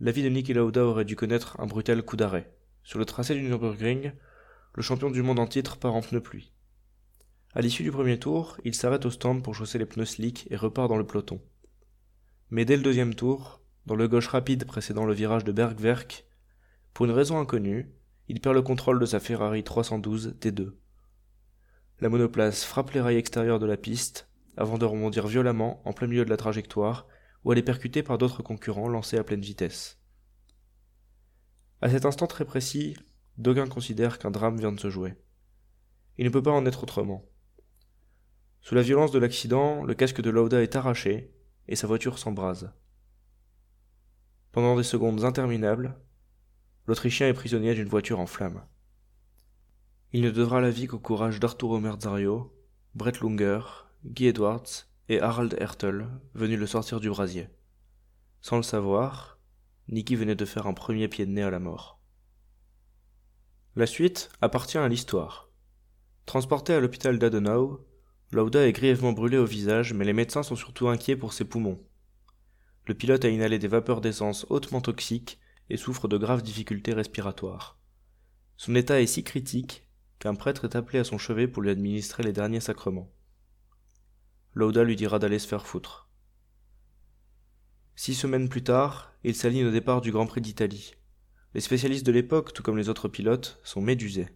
la 0.00 0.10
vie 0.10 0.24
de 0.24 0.28
Niki 0.28 0.52
Lauda 0.52 0.84
aurait 0.84 1.04
dû 1.04 1.14
connaître 1.14 1.54
un 1.60 1.66
brutal 1.66 2.02
coup 2.02 2.16
d'arrêt. 2.16 2.52
Sur 2.82 2.98
le 2.98 3.04
tracé 3.04 3.32
du 3.32 3.42
Nürburgring, 3.42 4.10
le 4.74 4.82
champion 4.82 5.08
du 5.08 5.22
monde 5.22 5.38
en 5.38 5.46
titre 5.46 5.76
part 5.76 5.94
en 5.94 6.00
pneu 6.00 6.20
pluie. 6.20 6.52
À 7.54 7.60
l'issue 7.60 7.84
du 7.84 7.92
premier 7.92 8.18
tour, 8.18 8.56
il 8.64 8.74
s'arrête 8.74 9.06
au 9.06 9.12
stand 9.12 9.44
pour 9.44 9.54
chausser 9.54 9.78
les 9.78 9.86
pneus 9.86 10.04
slick 10.04 10.48
et 10.50 10.56
repart 10.56 10.88
dans 10.88 10.96
le 10.96 11.06
peloton. 11.06 11.40
Mais 12.50 12.64
dès 12.64 12.76
le 12.76 12.82
deuxième 12.82 13.14
tour, 13.14 13.60
dans 13.86 13.94
le 13.94 14.08
gauche 14.08 14.26
rapide 14.26 14.64
précédant 14.64 15.04
le 15.04 15.14
virage 15.14 15.44
de 15.44 15.52
Bergwerk, 15.52 16.26
pour 16.94 17.06
une 17.06 17.12
raison 17.12 17.38
inconnue, 17.38 17.94
il 18.26 18.40
perd 18.40 18.56
le 18.56 18.62
contrôle 18.62 18.98
de 18.98 19.06
sa 19.06 19.20
Ferrari 19.20 19.62
312 19.62 20.34
T2. 20.40 20.72
La 22.00 22.08
monoplace 22.08 22.64
frappe 22.64 22.90
les 22.90 23.00
rails 23.00 23.16
extérieurs 23.16 23.60
de 23.60 23.66
la 23.66 23.76
piste 23.76 24.28
avant 24.56 24.76
de 24.76 24.84
rebondir 24.84 25.28
violemment 25.28 25.80
en 25.84 25.92
plein 25.92 26.08
milieu 26.08 26.24
de 26.24 26.30
la 26.30 26.36
trajectoire 26.36 27.06
ou 27.44 27.52
elle 27.52 27.58
est 27.58 27.62
percutée 27.62 28.02
par 28.02 28.18
d'autres 28.18 28.42
concurrents 28.42 28.88
lancés 28.88 29.18
à 29.18 29.24
pleine 29.24 29.40
vitesse. 29.40 29.98
À 31.80 31.88
cet 31.88 32.04
instant 32.04 32.26
très 32.26 32.44
précis, 32.44 32.96
d'aucuns 33.36 33.68
considèrent 33.68 34.18
qu'un 34.18 34.30
drame 34.30 34.58
vient 34.58 34.72
de 34.72 34.80
se 34.80 34.90
jouer. 34.90 35.14
Il 36.16 36.24
ne 36.24 36.30
peut 36.30 36.42
pas 36.42 36.50
en 36.50 36.66
être 36.66 36.82
autrement. 36.82 37.24
Sous 38.60 38.74
la 38.74 38.82
violence 38.82 39.12
de 39.12 39.18
l'accident, 39.18 39.84
le 39.84 39.94
casque 39.94 40.20
de 40.20 40.30
Lauda 40.30 40.62
est 40.62 40.74
arraché 40.74 41.32
et 41.68 41.76
sa 41.76 41.86
voiture 41.86 42.18
s'embrase. 42.18 42.72
Pendant 44.50 44.76
des 44.76 44.82
secondes 44.82 45.24
interminables, 45.24 45.96
l'Autrichien 46.86 47.28
est 47.28 47.34
prisonnier 47.34 47.74
d'une 47.74 47.88
voiture 47.88 48.18
en 48.18 48.26
flammes. 48.26 48.64
Il 50.12 50.22
ne 50.22 50.30
devra 50.30 50.60
la 50.60 50.70
vie 50.70 50.86
qu'au 50.86 50.98
courage 50.98 51.38
d'Arturo 51.38 51.78
Merzario, 51.78 52.52
Brett 52.94 53.20
Lunger, 53.20 53.60
Guy 54.04 54.26
Edwards 54.26 54.86
et 55.08 55.20
Harald 55.20 55.56
Hertel, 55.58 56.08
venu 56.34 56.56
le 56.56 56.66
sortir 56.66 57.00
du 57.00 57.08
brasier. 57.08 57.48
Sans 58.40 58.56
le 58.56 58.62
savoir, 58.62 59.38
Nicky 59.88 60.16
venait 60.16 60.34
de 60.34 60.44
faire 60.44 60.66
un 60.66 60.74
premier 60.74 61.08
pied 61.08 61.24
de 61.24 61.30
nez 61.30 61.42
à 61.42 61.50
la 61.50 61.58
mort. 61.58 61.98
La 63.74 63.86
suite 63.86 64.30
appartient 64.40 64.78
à 64.78 64.88
l'histoire. 64.88 65.48
Transporté 66.26 66.74
à 66.74 66.80
l'hôpital 66.80 67.18
d'Adenau, 67.18 67.86
Lauda 68.32 68.66
est 68.66 68.72
grièvement 68.72 69.12
brûlé 69.12 69.38
au 69.38 69.46
visage, 69.46 69.94
mais 69.94 70.04
les 70.04 70.12
médecins 70.12 70.42
sont 70.42 70.56
surtout 70.56 70.88
inquiets 70.88 71.16
pour 71.16 71.32
ses 71.32 71.44
poumons. 71.44 71.82
Le 72.86 72.94
pilote 72.94 73.24
a 73.24 73.28
inhalé 73.28 73.58
des 73.58 73.68
vapeurs 73.68 74.02
d'essence 74.02 74.46
hautement 74.50 74.82
toxiques 74.82 75.38
et 75.70 75.78
souffre 75.78 76.08
de 76.08 76.18
graves 76.18 76.42
difficultés 76.42 76.92
respiratoires. 76.92 77.78
Son 78.56 78.74
état 78.74 79.00
est 79.00 79.06
si 79.06 79.24
critique 79.24 79.88
qu'un 80.18 80.34
prêtre 80.34 80.64
est 80.64 80.76
appelé 80.76 80.98
à 80.98 81.04
son 81.04 81.16
chevet 81.16 81.48
pour 81.48 81.62
lui 81.62 81.70
administrer 81.70 82.22
les 82.22 82.32
derniers 82.32 82.60
sacrements. 82.60 83.10
Lauda 84.58 84.82
lui 84.82 84.96
dira 84.96 85.20
d'aller 85.20 85.38
se 85.38 85.46
faire 85.46 85.68
foutre. 85.68 86.08
Six 87.94 88.16
semaines 88.16 88.48
plus 88.48 88.64
tard, 88.64 89.12
il 89.22 89.36
s'aligne 89.36 89.66
au 89.66 89.70
départ 89.70 90.00
du 90.00 90.10
Grand 90.10 90.26
Prix 90.26 90.40
d'Italie. 90.40 90.96
Les 91.54 91.60
spécialistes 91.60 92.04
de 92.04 92.10
l'époque, 92.10 92.52
tout 92.52 92.64
comme 92.64 92.76
les 92.76 92.88
autres 92.88 93.06
pilotes, 93.06 93.60
sont 93.62 93.80
médusés. 93.80 94.26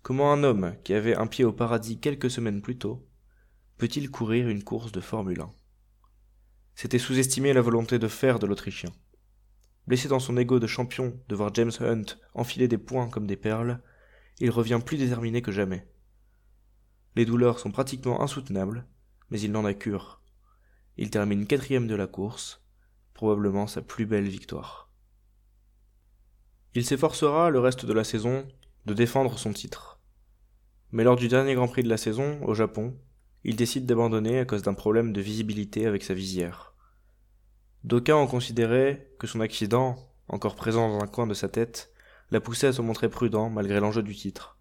Comment 0.00 0.32
un 0.32 0.44
homme, 0.44 0.76
qui 0.82 0.94
avait 0.94 1.14
un 1.14 1.26
pied 1.26 1.44
au 1.44 1.52
paradis 1.52 2.00
quelques 2.00 2.30
semaines 2.30 2.62
plus 2.62 2.78
tôt, 2.78 3.06
peut-il 3.76 4.10
courir 4.10 4.48
une 4.48 4.64
course 4.64 4.92
de 4.92 5.00
Formule 5.02 5.42
1 5.42 5.52
C'était 6.74 6.98
sous-estimer 6.98 7.52
la 7.52 7.60
volonté 7.60 7.98
de 7.98 8.08
faire 8.08 8.38
de 8.38 8.46
l'Autrichien. 8.46 8.92
Blessé 9.86 10.08
dans 10.08 10.20
son 10.20 10.38
ego 10.38 10.58
de 10.58 10.66
champion 10.66 11.20
de 11.28 11.36
voir 11.36 11.52
James 11.52 11.72
Hunt 11.80 12.16
enfiler 12.32 12.66
des 12.66 12.78
points 12.78 13.10
comme 13.10 13.26
des 13.26 13.36
perles, 13.36 13.82
il 14.38 14.48
revient 14.48 14.80
plus 14.82 14.96
déterminé 14.96 15.42
que 15.42 15.52
jamais. 15.52 15.86
Les 17.14 17.26
douleurs 17.26 17.58
sont 17.58 17.70
pratiquement 17.70 18.22
insoutenables, 18.22 18.86
mais 19.30 19.40
il 19.40 19.52
n'en 19.52 19.64
a 19.64 19.74
cure. 19.74 20.20
Il 20.96 21.10
termine 21.10 21.46
quatrième 21.46 21.86
de 21.86 21.94
la 21.94 22.06
course, 22.06 22.62
probablement 23.14 23.66
sa 23.66 23.82
plus 23.82 24.06
belle 24.06 24.28
victoire. 24.28 24.90
Il 26.74 26.84
s'efforcera 26.84 27.50
le 27.50 27.58
reste 27.58 27.84
de 27.84 27.92
la 27.92 28.04
saison 28.04 28.46
de 28.86 28.94
défendre 28.94 29.38
son 29.38 29.52
titre. 29.52 29.98
Mais 30.92 31.04
lors 31.04 31.16
du 31.16 31.28
dernier 31.28 31.54
Grand 31.54 31.68
Prix 31.68 31.82
de 31.82 31.88
la 31.88 31.96
saison, 31.96 32.40
au 32.44 32.54
Japon, 32.54 32.96
il 33.44 33.56
décide 33.56 33.86
d'abandonner 33.86 34.38
à 34.38 34.44
cause 34.44 34.62
d'un 34.62 34.74
problème 34.74 35.12
de 35.12 35.20
visibilité 35.20 35.86
avec 35.86 36.02
sa 36.02 36.14
visière. 36.14 36.74
D'aucuns 37.84 38.16
ont 38.16 38.26
considéré 38.26 39.14
que 39.18 39.26
son 39.26 39.40
accident, 39.40 39.96
encore 40.28 40.54
présent 40.54 40.88
dans 40.88 41.02
un 41.02 41.06
coin 41.06 41.26
de 41.26 41.34
sa 41.34 41.48
tête, 41.48 41.92
l'a 42.30 42.40
poussé 42.40 42.66
à 42.66 42.72
se 42.72 42.82
montrer 42.82 43.08
prudent 43.08 43.50
malgré 43.50 43.80
l'enjeu 43.80 44.02
du 44.02 44.14
titre. 44.14 44.59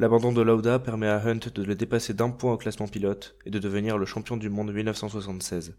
L'abandon 0.00 0.32
de 0.32 0.40
Lauda 0.40 0.78
permet 0.78 1.08
à 1.08 1.22
Hunt 1.22 1.50
de 1.54 1.62
le 1.62 1.74
dépasser 1.74 2.14
d'un 2.14 2.30
point 2.30 2.54
au 2.54 2.56
classement 2.56 2.88
pilote 2.88 3.36
et 3.44 3.50
de 3.50 3.58
devenir 3.58 3.98
le 3.98 4.06
champion 4.06 4.38
du 4.38 4.48
monde 4.48 4.72
1976. 4.72 5.76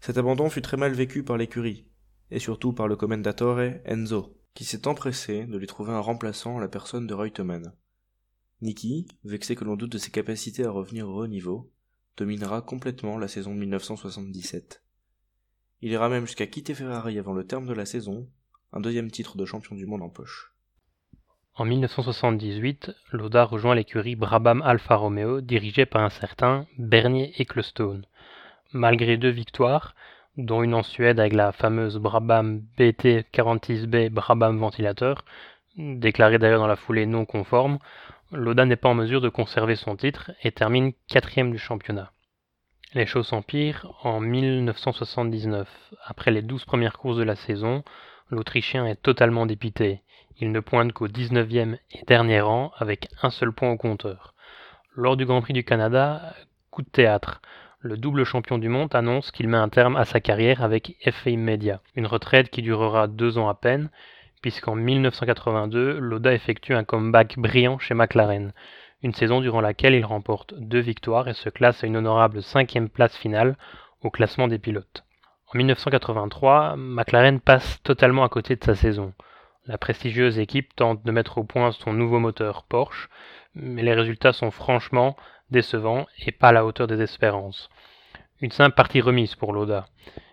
Cet 0.00 0.18
abandon 0.18 0.50
fut 0.50 0.60
très 0.60 0.76
mal 0.76 0.92
vécu 0.92 1.22
par 1.22 1.36
l'écurie, 1.36 1.86
et 2.32 2.40
surtout 2.40 2.72
par 2.72 2.88
le 2.88 2.96
commendatore 2.96 3.60
Enzo, 3.84 4.36
qui 4.54 4.64
s'est 4.64 4.88
empressé 4.88 5.44
de 5.44 5.56
lui 5.56 5.68
trouver 5.68 5.92
un 5.92 6.00
remplaçant 6.00 6.58
à 6.58 6.60
la 6.60 6.66
personne 6.66 7.06
de 7.06 7.14
Reutemann. 7.14 7.72
Nicky, 8.60 9.06
vexé 9.22 9.54
que 9.54 9.62
l'on 9.62 9.76
doute 9.76 9.92
de 9.92 9.98
ses 9.98 10.10
capacités 10.10 10.64
à 10.64 10.70
revenir 10.72 11.08
au 11.08 11.22
haut 11.22 11.28
niveau, 11.28 11.70
dominera 12.16 12.60
complètement 12.60 13.18
la 13.18 13.28
saison 13.28 13.54
1977. 13.54 14.82
Il 15.80 15.92
ira 15.92 16.08
même 16.08 16.26
jusqu'à 16.26 16.48
quitter 16.48 16.74
Ferrari 16.74 17.20
avant 17.20 17.34
le 17.34 17.46
terme 17.46 17.66
de 17.66 17.72
la 17.72 17.86
saison, 17.86 18.28
un 18.72 18.80
deuxième 18.80 19.12
titre 19.12 19.36
de 19.36 19.44
champion 19.44 19.76
du 19.76 19.86
monde 19.86 20.02
en 20.02 20.10
poche. 20.10 20.55
En 21.58 21.64
1978, 21.64 22.94
Lauda 23.12 23.44
rejoint 23.44 23.74
l'écurie 23.74 24.14
Brabham 24.14 24.60
Alfa 24.60 24.94
Romeo 24.96 25.40
dirigée 25.40 25.86
par 25.86 26.02
un 26.02 26.10
certain 26.10 26.66
Bernier 26.76 27.32
Ecclestone. 27.40 28.04
Malgré 28.74 29.16
deux 29.16 29.30
victoires, 29.30 29.94
dont 30.36 30.62
une 30.62 30.74
en 30.74 30.82
Suède 30.82 31.18
avec 31.18 31.32
la 31.32 31.52
fameuse 31.52 31.96
Brabham 31.96 32.60
BT46B 32.78 34.10
Brabham 34.10 34.58
Ventilateur, 34.58 35.24
déclarée 35.78 36.38
d'ailleurs 36.38 36.60
dans 36.60 36.66
la 36.66 36.76
foulée 36.76 37.06
non 37.06 37.24
conforme, 37.24 37.78
Lauda 38.32 38.66
n'est 38.66 38.76
pas 38.76 38.90
en 38.90 38.94
mesure 38.94 39.22
de 39.22 39.30
conserver 39.30 39.76
son 39.76 39.96
titre 39.96 40.32
et 40.42 40.52
termine 40.52 40.92
quatrième 41.08 41.52
du 41.52 41.58
championnat. 41.58 42.12
Les 42.92 43.06
choses 43.06 43.28
s'empirent 43.28 43.94
en 44.02 44.20
1979. 44.20 45.66
Après 46.04 46.32
les 46.32 46.42
douze 46.42 46.66
premières 46.66 46.98
courses 46.98 47.16
de 47.16 47.22
la 47.22 47.34
saison, 47.34 47.82
l'Autrichien 48.28 48.86
est 48.86 49.00
totalement 49.00 49.46
dépité. 49.46 50.02
Il 50.38 50.52
ne 50.52 50.60
pointe 50.60 50.92
qu'au 50.92 51.08
19e 51.08 51.78
et 51.92 52.04
dernier 52.06 52.42
rang 52.42 52.70
avec 52.76 53.08
un 53.22 53.30
seul 53.30 53.52
point 53.52 53.70
au 53.70 53.78
compteur. 53.78 54.34
Lors 54.94 55.16
du 55.16 55.24
Grand 55.24 55.40
Prix 55.40 55.54
du 55.54 55.64
Canada, 55.64 56.34
coup 56.70 56.82
de 56.82 56.90
théâtre. 56.90 57.40
Le 57.80 57.96
double 57.96 58.24
champion 58.24 58.58
du 58.58 58.68
monde 58.68 58.94
annonce 58.94 59.30
qu'il 59.30 59.48
met 59.48 59.56
un 59.56 59.70
terme 59.70 59.96
à 59.96 60.04
sa 60.04 60.20
carrière 60.20 60.62
avec 60.62 60.96
effet 61.00 61.32
immédiat. 61.32 61.80
Une 61.94 62.06
retraite 62.06 62.50
qui 62.50 62.60
durera 62.60 63.06
deux 63.06 63.38
ans 63.38 63.48
à 63.48 63.54
peine, 63.54 63.88
puisqu'en 64.42 64.74
1982, 64.74 65.98
Loda 65.98 66.34
effectue 66.34 66.74
un 66.74 66.84
comeback 66.84 67.38
brillant 67.38 67.78
chez 67.78 67.94
McLaren. 67.94 68.52
Une 69.02 69.14
saison 69.14 69.40
durant 69.40 69.62
laquelle 69.62 69.94
il 69.94 70.04
remporte 70.04 70.52
deux 70.52 70.80
victoires 70.80 71.28
et 71.28 71.34
se 71.34 71.48
classe 71.48 71.82
à 71.82 71.86
une 71.86 71.96
honorable 71.96 72.42
cinquième 72.42 72.90
place 72.90 73.16
finale 73.16 73.56
au 74.02 74.10
classement 74.10 74.48
des 74.48 74.58
pilotes. 74.58 75.04
En 75.54 75.56
1983, 75.56 76.76
McLaren 76.76 77.40
passe 77.40 77.82
totalement 77.82 78.24
à 78.24 78.28
côté 78.28 78.56
de 78.56 78.64
sa 78.64 78.74
saison. 78.74 79.14
La 79.68 79.78
prestigieuse 79.78 80.38
équipe 80.38 80.76
tente 80.76 81.04
de 81.04 81.10
mettre 81.10 81.38
au 81.38 81.44
point 81.44 81.72
son 81.72 81.92
nouveau 81.92 82.20
moteur 82.20 82.62
Porsche, 82.62 83.08
mais 83.56 83.82
les 83.82 83.94
résultats 83.94 84.32
sont 84.32 84.52
franchement 84.52 85.16
décevants 85.50 86.06
et 86.24 86.30
pas 86.30 86.48
à 86.48 86.52
la 86.52 86.64
hauteur 86.64 86.86
des 86.86 87.02
espérances. 87.02 87.68
Une 88.40 88.52
simple 88.52 88.76
partie 88.76 89.00
remise 89.00 89.34
pour 89.34 89.52
Loda, 89.52 89.86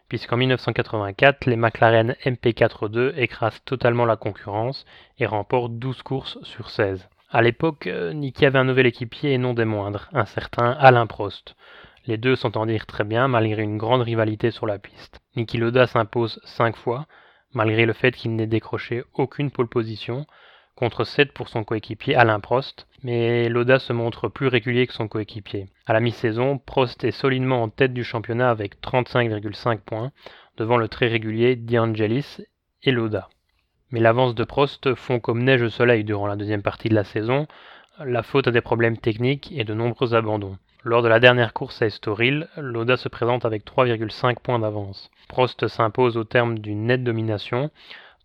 puisqu'en 0.08 0.38
1984, 0.38 1.48
les 1.48 1.56
McLaren 1.56 2.16
MP4-2 2.26 3.14
écrasent 3.16 3.64
totalement 3.66 4.06
la 4.06 4.18
concurrence 4.18 4.86
et 5.18 5.26
remportent 5.26 5.80
12 5.80 6.04
courses 6.04 6.38
sur 6.44 6.70
16. 6.70 7.10
À 7.32 7.42
l'époque, 7.42 7.88
euh, 7.88 8.14
Niki 8.14 8.46
avait 8.46 8.60
un 8.60 8.66
nouvel 8.66 8.86
équipier 8.86 9.34
et 9.34 9.40
non 9.40 9.56
des 9.56 9.66
moindres, 9.66 10.10
un 10.14 10.26
certain 10.26 10.70
Alain 10.74 11.08
Prost. 11.08 11.56
Les 12.06 12.18
deux 12.18 12.36
s'entendirent 12.36 12.86
très 12.86 13.04
bien 13.04 13.28
malgré 13.28 13.64
une 13.64 13.80
grande 13.80 14.04
rivalité 14.04 14.52
sur 14.52 14.68
la 14.68 14.78
piste. 14.78 15.22
Niki 15.36 15.58
Loda 15.58 15.88
s'impose 15.88 16.40
5 16.44 16.76
fois, 16.76 17.08
malgré 17.54 17.86
le 17.86 17.94
fait 17.94 18.12
qu'il 18.12 18.36
n'ait 18.36 18.48
décroché 18.48 19.04
aucune 19.14 19.52
pole 19.52 19.68
position, 19.68 20.26
contre 20.76 21.04
7 21.04 21.34
pour 21.34 21.50
son 21.50 21.64
coéquipier 21.64 22.16
Alain 22.16 22.40
Prost, 22.40 22.88
mais 23.04 23.48
Loda 23.50 23.80
se 23.80 23.94
montre 23.94 24.28
plus 24.28 24.48
régulier 24.48 24.88
que 24.88 24.94
son 24.94 25.08
coéquipier. 25.08 25.68
À 25.86 25.94
la 25.94 26.00
mi-saison, 26.00 26.58
Prost 26.58 27.04
est 27.04 27.12
solidement 27.12 27.62
en 27.62 27.70
tête 27.70 27.94
du 27.94 28.04
championnat 28.04 28.50
avec 28.50 28.82
35,5 28.82 29.80
points, 29.80 30.12
devant 30.58 30.78
le 30.78 30.88
très 30.88 31.08
régulier 31.08 31.56
D'Angelis 31.56 32.38
et 32.84 32.92
Loda. 32.92 33.30
Mais 33.92 34.00
l'avance 34.00 34.34
de 34.34 34.44
Prost 34.44 34.96
fond 34.96 35.20
comme 35.20 35.44
neige 35.44 35.62
au 35.62 35.70
soleil 35.70 36.04
durant 36.04 36.28
la 36.28 36.36
deuxième 36.36 36.64
partie 36.64 36.90
de 36.90 36.96
la 36.96 37.04
saison, 37.04 37.48
la 38.04 38.24
faute 38.24 38.48
à 38.48 38.52
des 38.52 38.62
problèmes 38.62 38.98
techniques 38.98 39.52
et 39.56 39.64
de 39.64 39.74
nombreux 39.74 40.16
abandons. 40.16 40.58
Lors 40.86 41.02
de 41.02 41.08
la 41.08 41.22
dernière 41.22 41.54
course 41.54 41.82
à 41.82 41.86
Estoril, 41.86 42.50
Loda 42.58 42.98
se 42.98 43.08
présente 43.08 43.46
avec 43.46 43.64
3,5 43.66 44.40
points 44.40 44.60
d'avance. 44.60 45.10
Prost 45.30 45.70
s'impose 45.70 46.18
au 46.18 46.26
terme 46.26 46.60
d'une 46.60 46.88
nette 46.88 47.06
domination, 47.06 47.72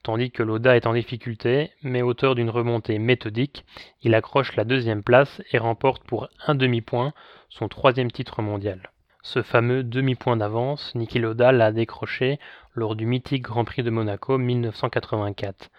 tandis 0.03 0.33
que 0.33 0.43
Loda 0.43 0.75
est 0.75 0.89
en 0.89 0.93
difficulté, 0.93 1.71
mais 1.85 2.03
auteur 2.03 2.35
d'une 2.35 2.51
remontée 2.51 2.99
méthodique, 2.99 3.65
il 4.03 4.13
accroche 4.13 4.57
la 4.57 4.65
deuxième 4.65 5.05
place 5.05 5.41
et 5.53 5.59
remporte 5.59 6.03
pour 6.03 6.27
un 6.49 6.57
demi-point 6.57 7.13
son 7.49 7.69
troisième 7.69 8.11
titre 8.11 8.43
mondial. 8.43 8.91
Ce 9.23 9.45
fameux 9.45 9.85
demi-point 9.85 10.37
d'avance, 10.37 10.97
Niki 10.97 11.21
Loda 11.21 11.53
l'a 11.53 11.71
décroché 11.71 12.41
lors 12.75 12.97
du 12.97 13.07
mythique 13.07 13.43
Grand 13.43 13.65
Prix 13.65 13.85
de 13.85 13.91
Monaco 13.91 14.37
1984. 14.37 15.71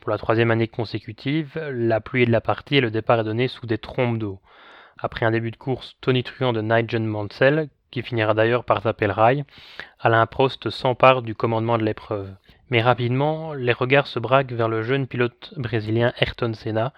Pour 0.00 0.10
la 0.10 0.18
troisième 0.18 0.50
année 0.50 0.68
consécutive, 0.68 1.58
la 1.72 2.02
pluie 2.02 2.24
est 2.24 2.26
de 2.26 2.30
la 2.30 2.42
partie 2.42 2.76
et 2.76 2.82
le 2.82 2.90
départ 2.90 3.20
est 3.20 3.24
donné 3.24 3.48
sous 3.48 3.64
des 3.64 3.78
trompes 3.78 4.18
d'eau. 4.18 4.38
Après 4.98 5.26
un 5.26 5.30
début 5.30 5.50
de 5.50 5.56
course 5.56 5.96
tonitruant 6.00 6.52
de 6.52 6.62
Nigel 6.62 7.02
Mansell, 7.02 7.68
qui 7.90 8.02
finira 8.02 8.34
d'ailleurs 8.34 8.64
par 8.64 8.82
taper 8.82 9.06
le 9.06 9.12
rail, 9.12 9.44
Alain 10.00 10.26
Prost 10.26 10.70
s'empare 10.70 11.22
du 11.22 11.34
commandement 11.34 11.78
de 11.78 11.84
l'épreuve. 11.84 12.34
Mais 12.70 12.82
rapidement, 12.82 13.52
les 13.52 13.72
regards 13.72 14.06
se 14.06 14.18
braquent 14.18 14.52
vers 14.52 14.68
le 14.68 14.82
jeune 14.82 15.06
pilote 15.06 15.54
brésilien 15.56 16.12
Ayrton 16.18 16.54
Senna, 16.54 16.92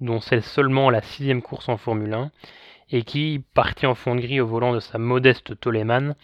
dont 0.00 0.20
c'est 0.20 0.42
seulement 0.42 0.90
la 0.90 1.02
sixième 1.02 1.42
course 1.42 1.68
en 1.68 1.76
Formule 1.76 2.14
1, 2.14 2.30
et 2.90 3.02
qui, 3.02 3.44
parti 3.54 3.86
en 3.86 3.94
fond 3.94 4.14
de 4.14 4.20
gris 4.20 4.40
au 4.40 4.46
volant 4.46 4.72
de 4.72 4.80
sa 4.80 4.98
modeste 4.98 5.58
Toleman, 5.58 6.14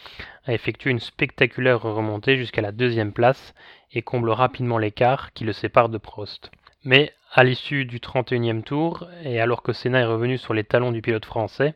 a 0.47 0.53
effectué 0.53 0.91
une 0.91 1.01
spectaculaire 1.01 1.83
remontée 1.83 2.37
jusqu'à 2.37 2.63
la 2.63 2.73
deuxième 2.73 3.13
place 3.13 3.55
et 3.93 4.03
comble 4.03 4.31
rapidement 4.31 4.79
l'écart 4.79 5.33
qui 5.33 5.45
le 5.45 5.53
sépare 5.53 5.89
de 5.89 5.99
Prost. 5.99 6.51
Mais 6.85 7.13
à 7.37 7.43
l'issue 7.43 7.85
du 7.85 7.99
31e 7.99 8.63
tour, 8.63 9.09
et 9.25 9.41
alors 9.41 9.65
que 9.65 9.73
Senna 9.73 9.99
est 9.99 10.05
revenu 10.05 10.39
sur 10.39 10.55
les 10.55 10.63
talons 10.63 10.93
du 10.93 11.03
pilote 11.03 11.25
français, 11.25 11.75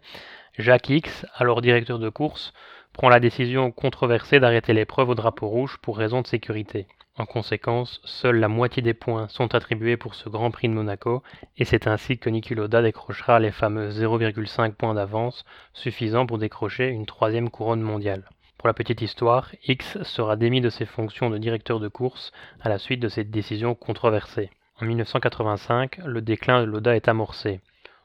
Jacques 0.57 0.89
X, 0.89 1.27
alors 1.35 1.63
directeur 1.63 1.99
de 1.99 2.09
course, 2.09 2.53
prend 2.93 3.09
la 3.09 3.19
décision 3.19 3.73
controversée 3.73 4.39
d'arrêter 4.39 4.73
l'épreuve 4.73 5.09
au 5.09 5.15
drapeau 5.17 5.49
rouge 5.49 5.79
pour 5.83 5.99
raison 5.99 6.23
de 6.23 6.29
sécurité. 6.29 6.87
En 7.17 7.27
conséquence, 7.27 8.01
seule 8.05 8.39
la 8.39 8.47
moitié 8.47 8.83
des 8.83 8.95
points 8.95 9.27
sont 9.27 9.53
attribués 9.53 9.97
pour 9.97 10.15
ce 10.15 10.29
Grand 10.29 10.53
Prix 10.53 10.69
de 10.69 10.75
Monaco, 10.75 11.25
et 11.57 11.65
c'est 11.65 11.89
ainsi 11.89 12.19
que 12.19 12.31
Niki 12.31 12.55
Loda 12.55 12.81
décrochera 12.81 13.41
les 13.41 13.51
fameux 13.51 13.89
0,5 13.91 14.75
points 14.75 14.95
d'avance, 14.95 15.45
suffisant 15.75 16.25
pour 16.25 16.39
décrocher 16.39 16.87
une 16.87 17.07
troisième 17.07 17.51
couronne 17.51 17.83
mondiale. 17.83 18.29
Pour 18.59 18.69
la 18.69 18.75
petite 18.75 19.03
histoire, 19.03 19.51
X 19.67 20.01
sera 20.05 20.37
démis 20.37 20.61
de 20.61 20.71
ses 20.71 20.87
fonctions 20.87 21.31
de 21.31 21.39
directeur 21.39 21.81
de 21.81 21.89
course 21.89 22.31
à 22.61 22.69
la 22.69 22.79
suite 22.79 23.01
de 23.01 23.09
cette 23.09 23.33
décision 23.33 23.75
controversée. 23.75 24.51
En 24.81 24.85
1985, 24.85 25.99
le 26.05 26.23
déclin 26.23 26.61
de 26.61 26.67
Loda 26.67 26.95
est 26.95 27.09
amorcé. 27.09 27.61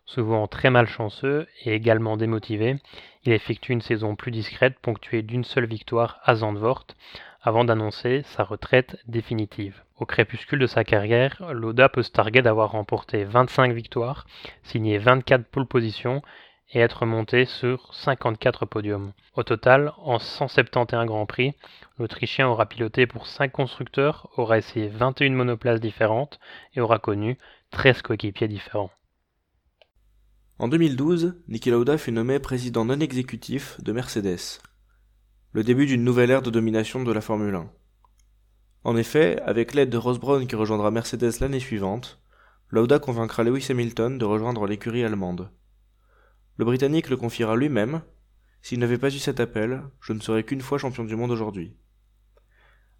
Souvent 0.05 0.47
très 0.47 0.71
malchanceux 0.71 1.47
et 1.63 1.75
également 1.75 2.17
démotivé, 2.17 2.77
il 3.25 3.31
effectue 3.31 3.73
une 3.73 3.81
saison 3.81 4.15
plus 4.15 4.31
discrète 4.31 4.79
ponctuée 4.79 5.21
d'une 5.21 5.43
seule 5.43 5.67
victoire 5.67 6.19
à 6.23 6.33
Zandvoort 6.35 6.87
avant 7.43 7.63
d'annoncer 7.63 8.23
sa 8.25 8.43
retraite 8.43 8.97
définitive. 9.07 9.83
Au 9.99 10.07
crépuscule 10.07 10.59
de 10.59 10.65
sa 10.65 10.83
carrière, 10.83 11.53
Loda 11.53 11.89
peut 11.89 12.01
se 12.01 12.11
targuer 12.11 12.41
d'avoir 12.41 12.71
remporté 12.71 13.23
25 13.23 13.71
victoires, 13.71 14.25
signé 14.63 14.97
24 14.97 15.45
pole 15.45 15.67
positions 15.67 16.23
et 16.73 16.79
être 16.79 17.05
monté 17.05 17.45
sur 17.45 17.93
54 17.93 18.65
podiums. 18.65 19.13
Au 19.35 19.43
total, 19.43 19.93
en 19.97 20.19
171 20.19 21.05
Grands 21.05 21.25
Prix, 21.25 21.53
l'Autrichien 21.97 22.47
aura 22.47 22.65
piloté 22.65 23.05
pour 23.05 23.27
5 23.27 23.51
constructeurs, 23.51 24.29
aura 24.37 24.57
essayé 24.57 24.89
21 24.89 25.31
monoplaces 25.31 25.79
différentes 25.79 26.39
et 26.73 26.81
aura 26.81 26.99
connu 26.99 27.37
13 27.71 28.01
coéquipiers 28.01 28.47
différents. 28.47 28.91
En 30.59 30.67
2012, 30.67 31.35
Niki 31.47 31.69
Lauda 31.69 31.97
fut 31.97 32.11
nommé 32.11 32.39
président 32.39 32.85
non 32.85 32.99
exécutif 32.99 33.81
de 33.81 33.91
Mercedes. 33.91 34.59
Le 35.51 35.63
début 35.63 35.85
d'une 35.85 36.03
nouvelle 36.03 36.31
ère 36.31 36.41
de 36.41 36.49
domination 36.49 37.03
de 37.03 37.11
la 37.11 37.21
Formule 37.21 37.55
1. 37.55 37.69
En 38.85 38.97
effet, 38.97 39.39
avec 39.45 39.73
l'aide 39.73 39.89
de 39.89 39.97
Ross 39.97 40.19
qui 40.47 40.55
rejoindra 40.55 40.91
Mercedes 40.91 41.39
l'année 41.39 41.59
suivante, 41.59 42.19
Lauda 42.69 42.99
convaincra 42.99 43.43
Lewis 43.43 43.67
Hamilton 43.69 44.17
de 44.17 44.25
rejoindre 44.25 44.65
l'écurie 44.65 45.03
allemande. 45.03 45.49
Le 46.57 46.65
Britannique 46.65 47.09
le 47.09 47.17
confiera 47.17 47.55
lui-même 47.55 48.01
S'il 48.61 48.79
n'avait 48.79 48.99
pas 48.99 49.13
eu 49.13 49.19
cet 49.19 49.39
appel, 49.39 49.83
je 50.01 50.13
ne 50.13 50.19
serais 50.19 50.43
qu'une 50.43 50.61
fois 50.61 50.77
champion 50.77 51.03
du 51.03 51.15
monde 51.15 51.31
aujourd'hui. 51.31 51.75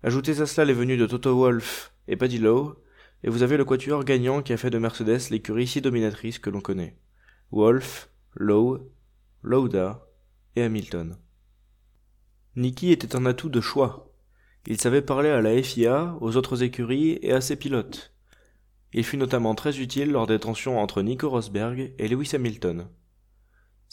Ajoutez 0.02 0.42
à 0.42 0.46
cela 0.48 0.66
les 0.66 0.74
venues 0.74 0.98
de 0.98 1.06
Toto 1.06 1.36
Wolff 1.38 1.94
et 2.08 2.18
Paddy 2.18 2.40
Lowe, 2.40 2.76
et 3.24 3.30
vous 3.30 3.44
avez 3.44 3.56
le 3.58 3.64
quatuor 3.64 4.04
gagnant 4.04 4.42
qui 4.42 4.54
a 4.54 4.58
fait 4.58 4.72
de 4.72 4.80
Mercedes 4.80 5.30
l'écurie 5.30 5.68
si 5.68 5.82
dominatrice 5.82 6.40
que 6.40 6.50
l'on 6.50 6.62
connaît. 6.62 6.98
Wolff, 7.52 8.10
Lowe, 8.34 8.92
Lauda 9.44 10.06
et 10.56 10.64
Hamilton. 10.64 11.16
Nicky 12.56 12.92
était 12.92 13.16
un 13.16 13.26
atout 13.26 13.50
de 13.50 13.62
choix. 13.62 14.12
Il 14.66 14.82
savait 14.82 15.02
parler 15.02 15.30
à 15.30 15.42
la 15.42 15.62
FIA, 15.62 16.18
aux 16.22 16.38
autres 16.38 16.64
écuries 16.64 17.20
et 17.22 17.34
à 17.34 17.42
ses 17.42 17.56
pilotes. 17.56 18.14
Il 18.94 19.04
fut 19.04 19.18
notamment 19.18 19.56
très 19.56 19.80
utile 19.80 20.12
lors 20.12 20.28
des 20.28 20.40
tensions 20.40 20.80
entre 20.80 21.02
Nico 21.02 21.30
Rosberg 21.30 21.94
et 21.98 22.08
Lewis 22.08 22.32
Hamilton. 22.34 22.88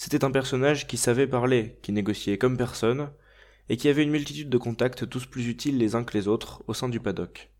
C'était 0.02 0.24
un 0.24 0.30
personnage 0.30 0.86
qui 0.86 0.96
savait 0.96 1.26
parler, 1.26 1.78
qui 1.82 1.92
négociait 1.92 2.38
comme 2.38 2.56
personne, 2.56 3.10
et 3.68 3.76
qui 3.76 3.86
avait 3.86 4.02
une 4.02 4.10
multitude 4.10 4.48
de 4.48 4.56
contacts 4.56 5.06
tous 5.06 5.26
plus 5.26 5.46
utiles 5.46 5.76
les 5.76 5.94
uns 5.94 6.04
que 6.04 6.16
les 6.16 6.26
autres 6.26 6.64
au 6.66 6.72
sein 6.72 6.88
du 6.88 7.00
paddock. 7.00 7.50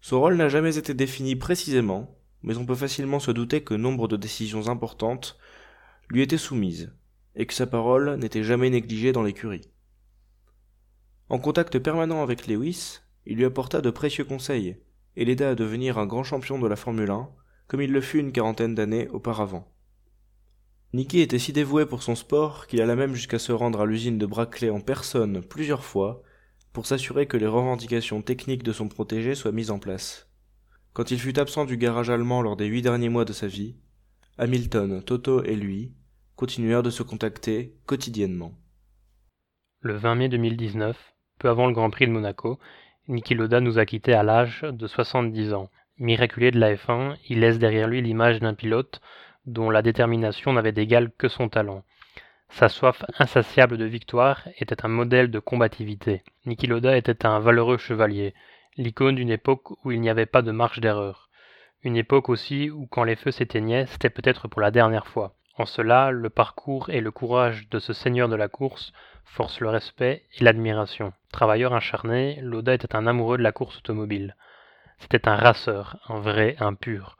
Son 0.00 0.20
rôle 0.20 0.36
n'a 0.36 0.48
jamais 0.48 0.78
été 0.78 0.94
défini 0.94 1.36
précisément, 1.36 2.18
mais 2.42 2.56
on 2.56 2.64
peut 2.64 2.74
facilement 2.74 3.20
se 3.20 3.30
douter 3.30 3.60
que 3.60 3.74
nombre 3.74 4.08
de 4.08 4.16
décisions 4.16 4.68
importantes 4.68 5.38
lui 6.08 6.22
étaient 6.22 6.38
soumises, 6.38 6.94
et 7.36 7.44
que 7.44 7.52
sa 7.52 7.66
parole 7.66 8.16
n'était 8.16 8.42
jamais 8.42 8.70
négligée 8.70 9.12
dans 9.12 9.22
l'écurie. 9.22 9.68
En 11.28 11.38
contact 11.38 11.78
permanent 11.78 12.22
avec 12.22 12.46
Lewis, 12.46 13.00
il 13.26 13.36
lui 13.36 13.44
apporta 13.44 13.82
de 13.82 13.90
précieux 13.90 14.24
conseils, 14.24 14.78
et 15.14 15.26
l'aida 15.26 15.50
à 15.50 15.54
devenir 15.54 15.98
un 15.98 16.06
grand 16.06 16.24
champion 16.24 16.58
de 16.58 16.66
la 16.66 16.76
Formule 16.76 17.10
1, 17.10 17.28
comme 17.66 17.82
il 17.82 17.92
le 17.92 18.00
fut 18.00 18.18
une 18.18 18.32
quarantaine 18.32 18.74
d'années 18.74 19.08
auparavant. 19.08 19.70
Nicky 20.94 21.20
était 21.20 21.38
si 21.38 21.52
dévoué 21.52 21.84
pour 21.84 22.02
son 22.02 22.14
sport 22.14 22.66
qu'il 22.66 22.80
alla 22.80 22.96
même 22.96 23.14
jusqu'à 23.14 23.38
se 23.38 23.52
rendre 23.52 23.82
à 23.82 23.86
l'usine 23.86 24.16
de 24.16 24.24
Brackley 24.24 24.70
en 24.70 24.80
personne 24.80 25.42
plusieurs 25.42 25.84
fois 25.84 26.22
pour 26.72 26.86
s'assurer 26.86 27.26
que 27.26 27.36
les 27.36 27.46
revendications 27.46 28.22
techniques 28.22 28.62
de 28.62 28.72
son 28.72 28.88
protégé 28.88 29.34
soient 29.34 29.52
mises 29.52 29.70
en 29.70 29.78
place. 29.78 30.30
Quand 30.94 31.10
il 31.10 31.20
fut 31.20 31.38
absent 31.38 31.66
du 31.66 31.76
garage 31.76 32.08
allemand 32.08 32.40
lors 32.40 32.56
des 32.56 32.66
huit 32.66 32.80
derniers 32.80 33.10
mois 33.10 33.26
de 33.26 33.34
sa 33.34 33.46
vie, 33.46 33.76
Hamilton, 34.38 35.02
Toto 35.02 35.44
et 35.44 35.56
lui 35.56 35.92
continuèrent 36.36 36.82
de 36.82 36.90
se 36.90 37.02
contacter 37.02 37.74
quotidiennement. 37.84 38.54
Le 39.80 39.94
20 39.94 40.14
mai 40.14 40.28
2019, 40.30 40.96
peu 41.38 41.50
avant 41.50 41.66
le 41.66 41.74
Grand 41.74 41.90
Prix 41.90 42.06
de 42.06 42.12
Monaco, 42.12 42.58
Niki 43.08 43.34
Loda 43.34 43.60
nous 43.60 43.78
a 43.78 43.84
quittés 43.84 44.14
à 44.14 44.22
l'âge 44.22 44.62
de 44.62 44.86
70 44.86 45.52
ans. 45.52 45.70
Miraculé 45.98 46.50
de 46.50 46.58
la 46.58 46.74
F1, 46.74 47.16
il 47.28 47.40
laisse 47.40 47.58
derrière 47.58 47.88
lui 47.88 48.00
l'image 48.00 48.40
d'un 48.40 48.54
pilote 48.54 49.00
dont 49.48 49.70
la 49.70 49.82
détermination 49.82 50.52
n'avait 50.52 50.72
d'égal 50.72 51.10
que 51.16 51.28
son 51.28 51.48
talent. 51.48 51.82
Sa 52.50 52.68
soif 52.68 53.04
insatiable 53.18 53.78
de 53.78 53.84
victoire 53.84 54.42
était 54.58 54.84
un 54.84 54.88
modèle 54.88 55.30
de 55.30 55.38
combativité. 55.38 56.22
Niki 56.46 56.66
Loda 56.66 56.96
était 56.96 57.26
un 57.26 57.40
valeureux 57.40 57.78
chevalier, 57.78 58.34
l'icône 58.76 59.16
d'une 59.16 59.30
époque 59.30 59.70
où 59.84 59.90
il 59.90 60.00
n'y 60.00 60.10
avait 60.10 60.26
pas 60.26 60.42
de 60.42 60.52
marge 60.52 60.80
d'erreur. 60.80 61.28
Une 61.82 61.96
époque 61.96 62.28
aussi 62.28 62.70
où 62.70 62.86
quand 62.86 63.04
les 63.04 63.16
feux 63.16 63.30
s'éteignaient, 63.30 63.86
c'était 63.86 64.10
peut-être 64.10 64.48
pour 64.48 64.60
la 64.60 64.70
dernière 64.70 65.06
fois. 65.06 65.34
En 65.56 65.66
cela, 65.66 66.10
le 66.10 66.30
parcours 66.30 66.90
et 66.90 67.00
le 67.00 67.10
courage 67.10 67.68
de 67.70 67.78
ce 67.78 67.92
seigneur 67.92 68.28
de 68.28 68.36
la 68.36 68.48
course 68.48 68.92
forcent 69.24 69.60
le 69.60 69.70
respect 69.70 70.24
et 70.38 70.44
l'admiration. 70.44 71.12
Travailleur 71.32 71.74
acharné, 71.74 72.38
Loda 72.42 72.74
était 72.74 72.96
un 72.96 73.06
amoureux 73.06 73.38
de 73.38 73.42
la 73.42 73.52
course 73.52 73.78
automobile. 73.78 74.36
C'était 74.98 75.28
un 75.28 75.36
raceur, 75.36 75.98
un 76.08 76.20
vrai, 76.20 76.56
un 76.60 76.74
pur 76.74 77.16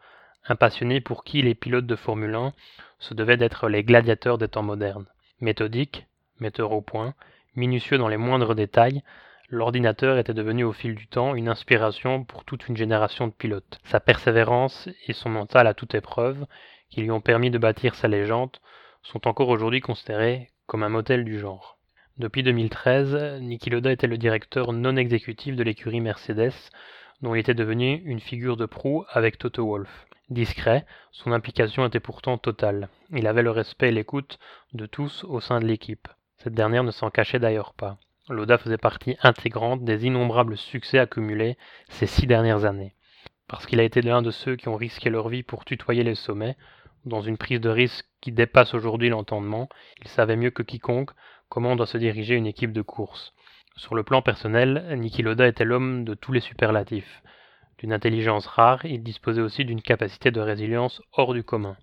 un 0.47 0.57
passionné 0.57 1.00
pour 1.00 1.25
qui 1.25 1.42
les 1.42 1.54
pilotes 1.54 1.87
de 1.87 1.97
Formule 1.97 2.35
1 2.35 2.52
se 2.99 3.14
devaient 3.14 3.37
d'être 3.37 3.68
les 3.68 3.85
gladiateurs 3.85 4.38
des 4.38 4.49
temps 4.49 4.62
modernes. 4.62 5.07
Méthodique, 5.40 6.07
metteur 6.40 6.73
au 6.73 6.80
point, 6.80 7.14
minutieux 7.54 7.99
dans 7.99 8.09
les 8.09 8.16
moindres 8.16 8.54
détails, 8.54 9.02
l'ordinateur 9.50 10.18
était 10.18 10.35
devenu 10.35 10.64
au 10.64 10.73
fil 10.73 10.95
du 10.95 11.07
temps 11.07 11.35
une 11.35 11.49
inspiration 11.49 12.25
pour 12.25 12.45
toute 12.45 12.68
une 12.68 12.76
génération 12.76 13.26
de 13.26 13.33
pilotes. 13.33 13.78
Sa 13.85 14.00
persévérance 14.00 14.88
et 15.07 15.12
son 15.12 15.30
mental 15.30 15.66
à 15.66 15.75
toute 15.75 15.95
épreuve, 15.95 16.47
qui 16.90 17.02
lui 17.02 17.11
ont 17.11 17.21
permis 17.21 17.50
de 17.50 17.59
bâtir 17.59 17.95
sa 17.95 18.09
légende, 18.09 18.57
sont 19.02 19.26
encore 19.26 19.49
aujourd'hui 19.49 19.80
considérés 19.80 20.50
comme 20.66 20.83
un 20.83 20.88
modèle 20.88 21.25
du 21.25 21.38
genre. 21.38 21.78
Depuis 22.18 22.42
2013, 22.42 23.40
Niki 23.40 23.71
Loda 23.71 23.92
était 23.92 24.07
le 24.07 24.18
directeur 24.18 24.73
non 24.73 24.97
exécutif 24.97 25.54
de 25.57 25.62
l'écurie 25.62 26.00
Mercedes, 26.00 26.52
dont 27.23 27.35
il 27.35 27.40
était 27.40 27.54
devenu 27.54 28.02
une 28.04 28.21
figure 28.21 28.57
de 28.57 28.66
proue 28.66 29.04
avec 29.11 29.38
Toto 29.38 29.64
Wolff. 29.66 30.07
Discret, 30.30 30.85
son 31.11 31.32
implication 31.32 31.87
était 31.87 32.00
pourtant 32.00 32.37
totale. 32.37 32.88
Il 33.11 33.26
avait 33.26 33.42
le 33.42 33.50
respect 33.50 33.88
et 33.88 33.92
l'écoute 33.92 34.38
de 34.75 34.85
tous 34.85 35.25
au 35.25 35.40
sein 35.40 35.58
de 35.58 35.64
l'équipe. 35.64 36.06
Cette 36.37 36.54
dernière 36.54 36.85
ne 36.85 36.90
s'en 36.90 37.11
cachait 37.11 37.38
d'ailleurs 37.38 37.73
pas. 37.73 37.97
Loda 38.28 38.58
faisait 38.58 38.76
partie 38.76 39.16
intégrante 39.23 39.85
des 39.85 40.04
innombrables 40.04 40.58
succès 40.58 40.99
accumulés 40.99 41.56
ces 41.88 42.06
six 42.06 42.26
dernières 42.26 42.66
années. 42.66 42.94
Parce 43.49 43.64
qu'il 43.64 43.80
a 43.80 43.85
été 43.85 44.02
l'un 44.02 44.20
de 44.20 44.30
ceux 44.30 44.56
qui 44.56 44.68
ont 44.68 44.76
risqué 44.76 45.08
leur 45.08 45.30
vie 45.30 45.42
pour 45.42 45.64
tutoyer 45.64 46.04
les 46.04 46.14
sommets, 46.14 46.56
dans 47.06 47.23
une 47.23 47.38
prise 47.38 47.61
de 47.61 47.70
risque 47.70 48.06
qui 48.20 48.32
dépasse 48.32 48.75
aujourd'hui 48.75 49.08
l'entendement, 49.08 49.70
il 50.02 50.08
savait 50.08 50.37
mieux 50.37 50.50
que 50.50 50.62
quiconque 50.62 51.11
comment 51.49 51.75
doit 51.75 51.87
se 51.87 51.97
diriger 51.97 52.35
une 52.35 52.47
équipe 52.47 52.73
de 52.73 52.82
course. 52.82 53.32
Sur 53.76 53.94
le 53.94 54.02
plan 54.02 54.20
personnel, 54.20 54.85
Niki 54.99 55.23
Loda 55.23 55.47
était 55.47 55.64
l'homme 55.64 56.04
de 56.04 56.12
tous 56.12 56.32
les 56.32 56.40
superlatifs. 56.40 57.23
D'une 57.78 57.92
intelligence 57.92 58.47
rare, 58.47 58.85
il 58.85 59.02
disposait 59.02 59.40
aussi 59.40 59.64
d'une 59.64 59.82
capacité 59.82 60.30
de 60.30 60.40
résilience 60.40 61.00
hors 61.12 61.32
du 61.32 61.44
commun. 61.44 61.76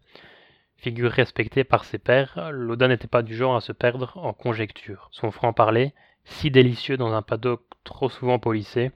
Figure 0.78 1.12
respectée 1.12 1.64
par 1.64 1.86
ses 1.86 1.98
pairs, 1.98 2.52
Loda 2.52 2.88
n'était 2.88 3.08
pas 3.08 3.22
du 3.22 3.36
genre 3.36 3.56
à 3.56 3.62
se 3.62 3.72
perdre 3.72 4.18
en 4.18 4.34
conjectures. 4.34 5.08
Son 5.12 5.32
franc-parler, 5.32 5.94
si 6.26 6.52
délicieux 6.52 6.98
dans 6.98 7.14
un 7.14 7.22
paddock 7.22 7.62
trop 7.84 8.10
souvent 8.10 8.40
polissé, 8.40 8.92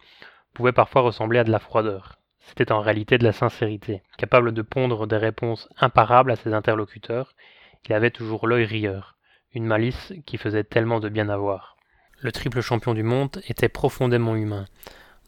pouvait 0.54 0.74
parfois 0.74 1.02
ressembler 1.02 1.40
à 1.40 1.44
de 1.44 1.52
la 1.52 1.60
froideur. 1.60 2.20
C'était 2.42 2.72
en 2.72 2.82
réalité 2.82 3.18
de 3.18 3.24
la 3.24 3.32
sincérité. 3.32 4.02
Capable 4.18 4.52
de 4.52 4.62
pondre 4.62 5.08
des 5.08 5.18
réponses 5.18 5.70
imparables 5.78 6.32
à 6.32 6.36
ses 6.36 6.54
interlocuteurs, 6.54 7.34
il 7.88 7.94
avait 7.94 8.12
toujours 8.12 8.46
l'œil 8.46 8.66
rieur, 8.66 9.16
une 9.54 9.66
malice 9.66 10.14
qui 10.26 10.38
faisait 10.38 10.64
tellement 10.64 11.00
de 11.00 11.10
bien 11.10 11.30
avoir. 11.30 11.78
Le 12.20 12.32
triple 12.32 12.62
champion 12.62 12.94
du 12.94 13.04
monde 13.04 13.42
était 13.48 13.70
profondément 13.70 14.36
humain. 14.36 14.66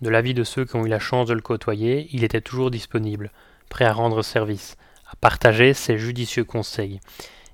De 0.02 0.10
l'avis 0.10 0.34
de 0.34 0.44
ceux 0.44 0.66
qui 0.66 0.76
ont 0.76 0.86
eu 0.86 0.90
la 0.90 1.00
chance 1.00 1.28
de 1.28 1.34
le 1.34 1.42
côtoyer, 1.42 2.08
il 2.12 2.24
était 2.24 2.42
toujours 2.42 2.72
disponible, 2.72 3.32
prêt 3.70 3.86
à 3.86 3.94
rendre 3.94 4.24
service, 4.24 4.76
à 5.08 5.16
partager 5.16 5.74
ses 5.76 6.00
judicieux 6.00 6.44
conseils. 6.44 7.00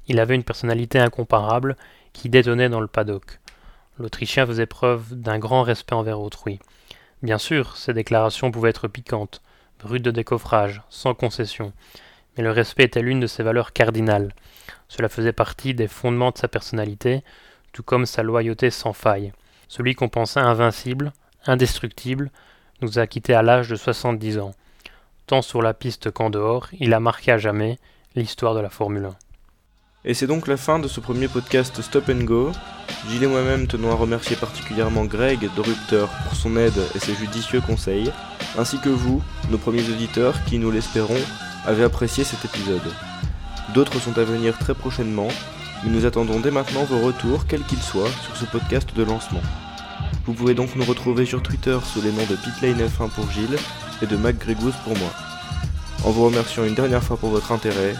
Il 0.07 0.19
avait 0.19 0.35
une 0.35 0.45
personnalité 0.45 0.97
incomparable 0.97 1.75
qui 2.13 2.29
détonnait 2.29 2.69
dans 2.69 2.79
le 2.79 2.87
paddock. 2.87 3.39
L'Autrichien 3.99 4.45
faisait 4.45 4.65
preuve 4.65 5.13
d'un 5.13 5.39
grand 5.39 5.63
respect 5.63 5.95
envers 5.95 6.21
autrui. 6.21 6.59
Bien 7.21 7.37
sûr, 7.37 7.75
ses 7.75 7.93
déclarations 7.93 8.49
pouvaient 8.49 8.69
être 8.69 8.87
piquantes, 8.87 9.41
brutes 9.79 10.03
de 10.03 10.11
décoffrage, 10.11 10.83
sans 10.89 11.13
concession, 11.13 11.73
mais 12.37 12.43
le 12.43 12.51
respect 12.51 12.83
était 12.83 13.01
l'une 13.01 13.19
de 13.19 13.27
ses 13.27 13.43
valeurs 13.43 13.73
cardinales. 13.73 14.33
Cela 14.87 15.09
faisait 15.09 15.33
partie 15.33 15.73
des 15.73 15.87
fondements 15.87 16.31
de 16.31 16.37
sa 16.37 16.47
personnalité, 16.47 17.23
tout 17.73 17.83
comme 17.83 18.05
sa 18.05 18.23
loyauté 18.23 18.69
sans 18.69 18.93
faille. 18.93 19.33
Celui 19.67 19.95
qu'on 19.95 20.09
pensait 20.09 20.39
invincible, 20.39 21.11
indestructible, 21.49 22.31
nous 22.81 22.99
a 22.99 23.07
quittés 23.07 23.33
à 23.33 23.41
l'âge 23.41 23.69
de 23.69 23.75
70 23.75 24.39
ans. 24.39 24.51
Tant 25.25 25.41
sur 25.41 25.61
la 25.61 25.73
piste 25.73 26.11
qu'en 26.11 26.29
dehors, 26.29 26.67
il 26.79 26.93
a 26.93 26.99
marqué 26.99 27.31
à 27.31 27.37
jamais 27.37 27.77
l'histoire 28.15 28.55
de 28.55 28.59
la 28.59 28.69
Formule 28.69 29.05
1. 29.05 29.15
Et 30.05 30.13
c'est 30.13 30.27
donc 30.27 30.47
la 30.47 30.55
fin 30.55 30.79
de 30.79 30.87
ce 30.87 31.01
premier 31.01 31.27
podcast 31.27 31.81
Stop 31.81 32.07
and 32.09 32.23
Go. 32.23 32.51
Gilles 33.09 33.23
et 33.23 33.27
moi-même 33.27 33.67
tenons 33.67 33.91
à 33.91 33.95
remercier 33.95 34.37
particulièrement 34.37 35.03
Greg 35.03 35.41
de 35.53 35.61
Rupteur 35.61 36.09
pour 36.23 36.35
son 36.35 36.55
aide 36.55 36.79
et 36.95 36.99
ses 36.99 37.13
judicieux 37.13 37.59
conseils, 37.59 38.11
ainsi 38.57 38.79
que 38.79 38.89
vous, 38.89 39.21
nos 39.49 39.57
premiers 39.57 39.89
auditeurs, 39.89 40.41
qui, 40.45 40.59
nous 40.59 40.71
l'espérons, 40.71 41.19
avez 41.65 41.83
apprécié 41.83 42.23
cet 42.23 42.45
épisode. 42.45 42.89
D'autres 43.73 43.99
sont 43.99 44.17
à 44.17 44.23
venir 44.23 44.57
très 44.57 44.73
prochainement, 44.73 45.27
mais 45.83 45.89
nous 45.89 46.05
attendons 46.05 46.39
dès 46.39 46.51
maintenant 46.51 46.85
vos 46.85 47.05
retours, 47.05 47.45
quels 47.45 47.63
qu'ils 47.63 47.81
soient, 47.81 48.09
sur 48.23 48.37
ce 48.37 48.45
podcast 48.45 48.95
de 48.95 49.03
lancement. 49.03 49.41
Vous 50.27 50.33
pouvez 50.33 50.53
donc 50.53 50.75
nous 50.75 50.83
retrouver 50.83 51.25
sur 51.25 51.41
Twitter 51.41 51.77
sous 51.85 52.01
les 52.01 52.11
noms 52.11 52.25
de 52.25 52.35
Pitlane 52.35 52.85
F1 52.85 53.09
pour 53.09 53.31
Gilles 53.31 53.57
et 54.01 54.05
de 54.05 54.17
MacGregoose 54.17 54.75
pour 54.83 54.97
moi. 54.97 55.09
En 56.03 56.11
vous 56.11 56.25
remerciant 56.25 56.65
une 56.65 56.75
dernière 56.75 57.01
fois 57.01 57.15
pour 57.15 57.29
votre 57.29 57.53
intérêt. 57.53 57.95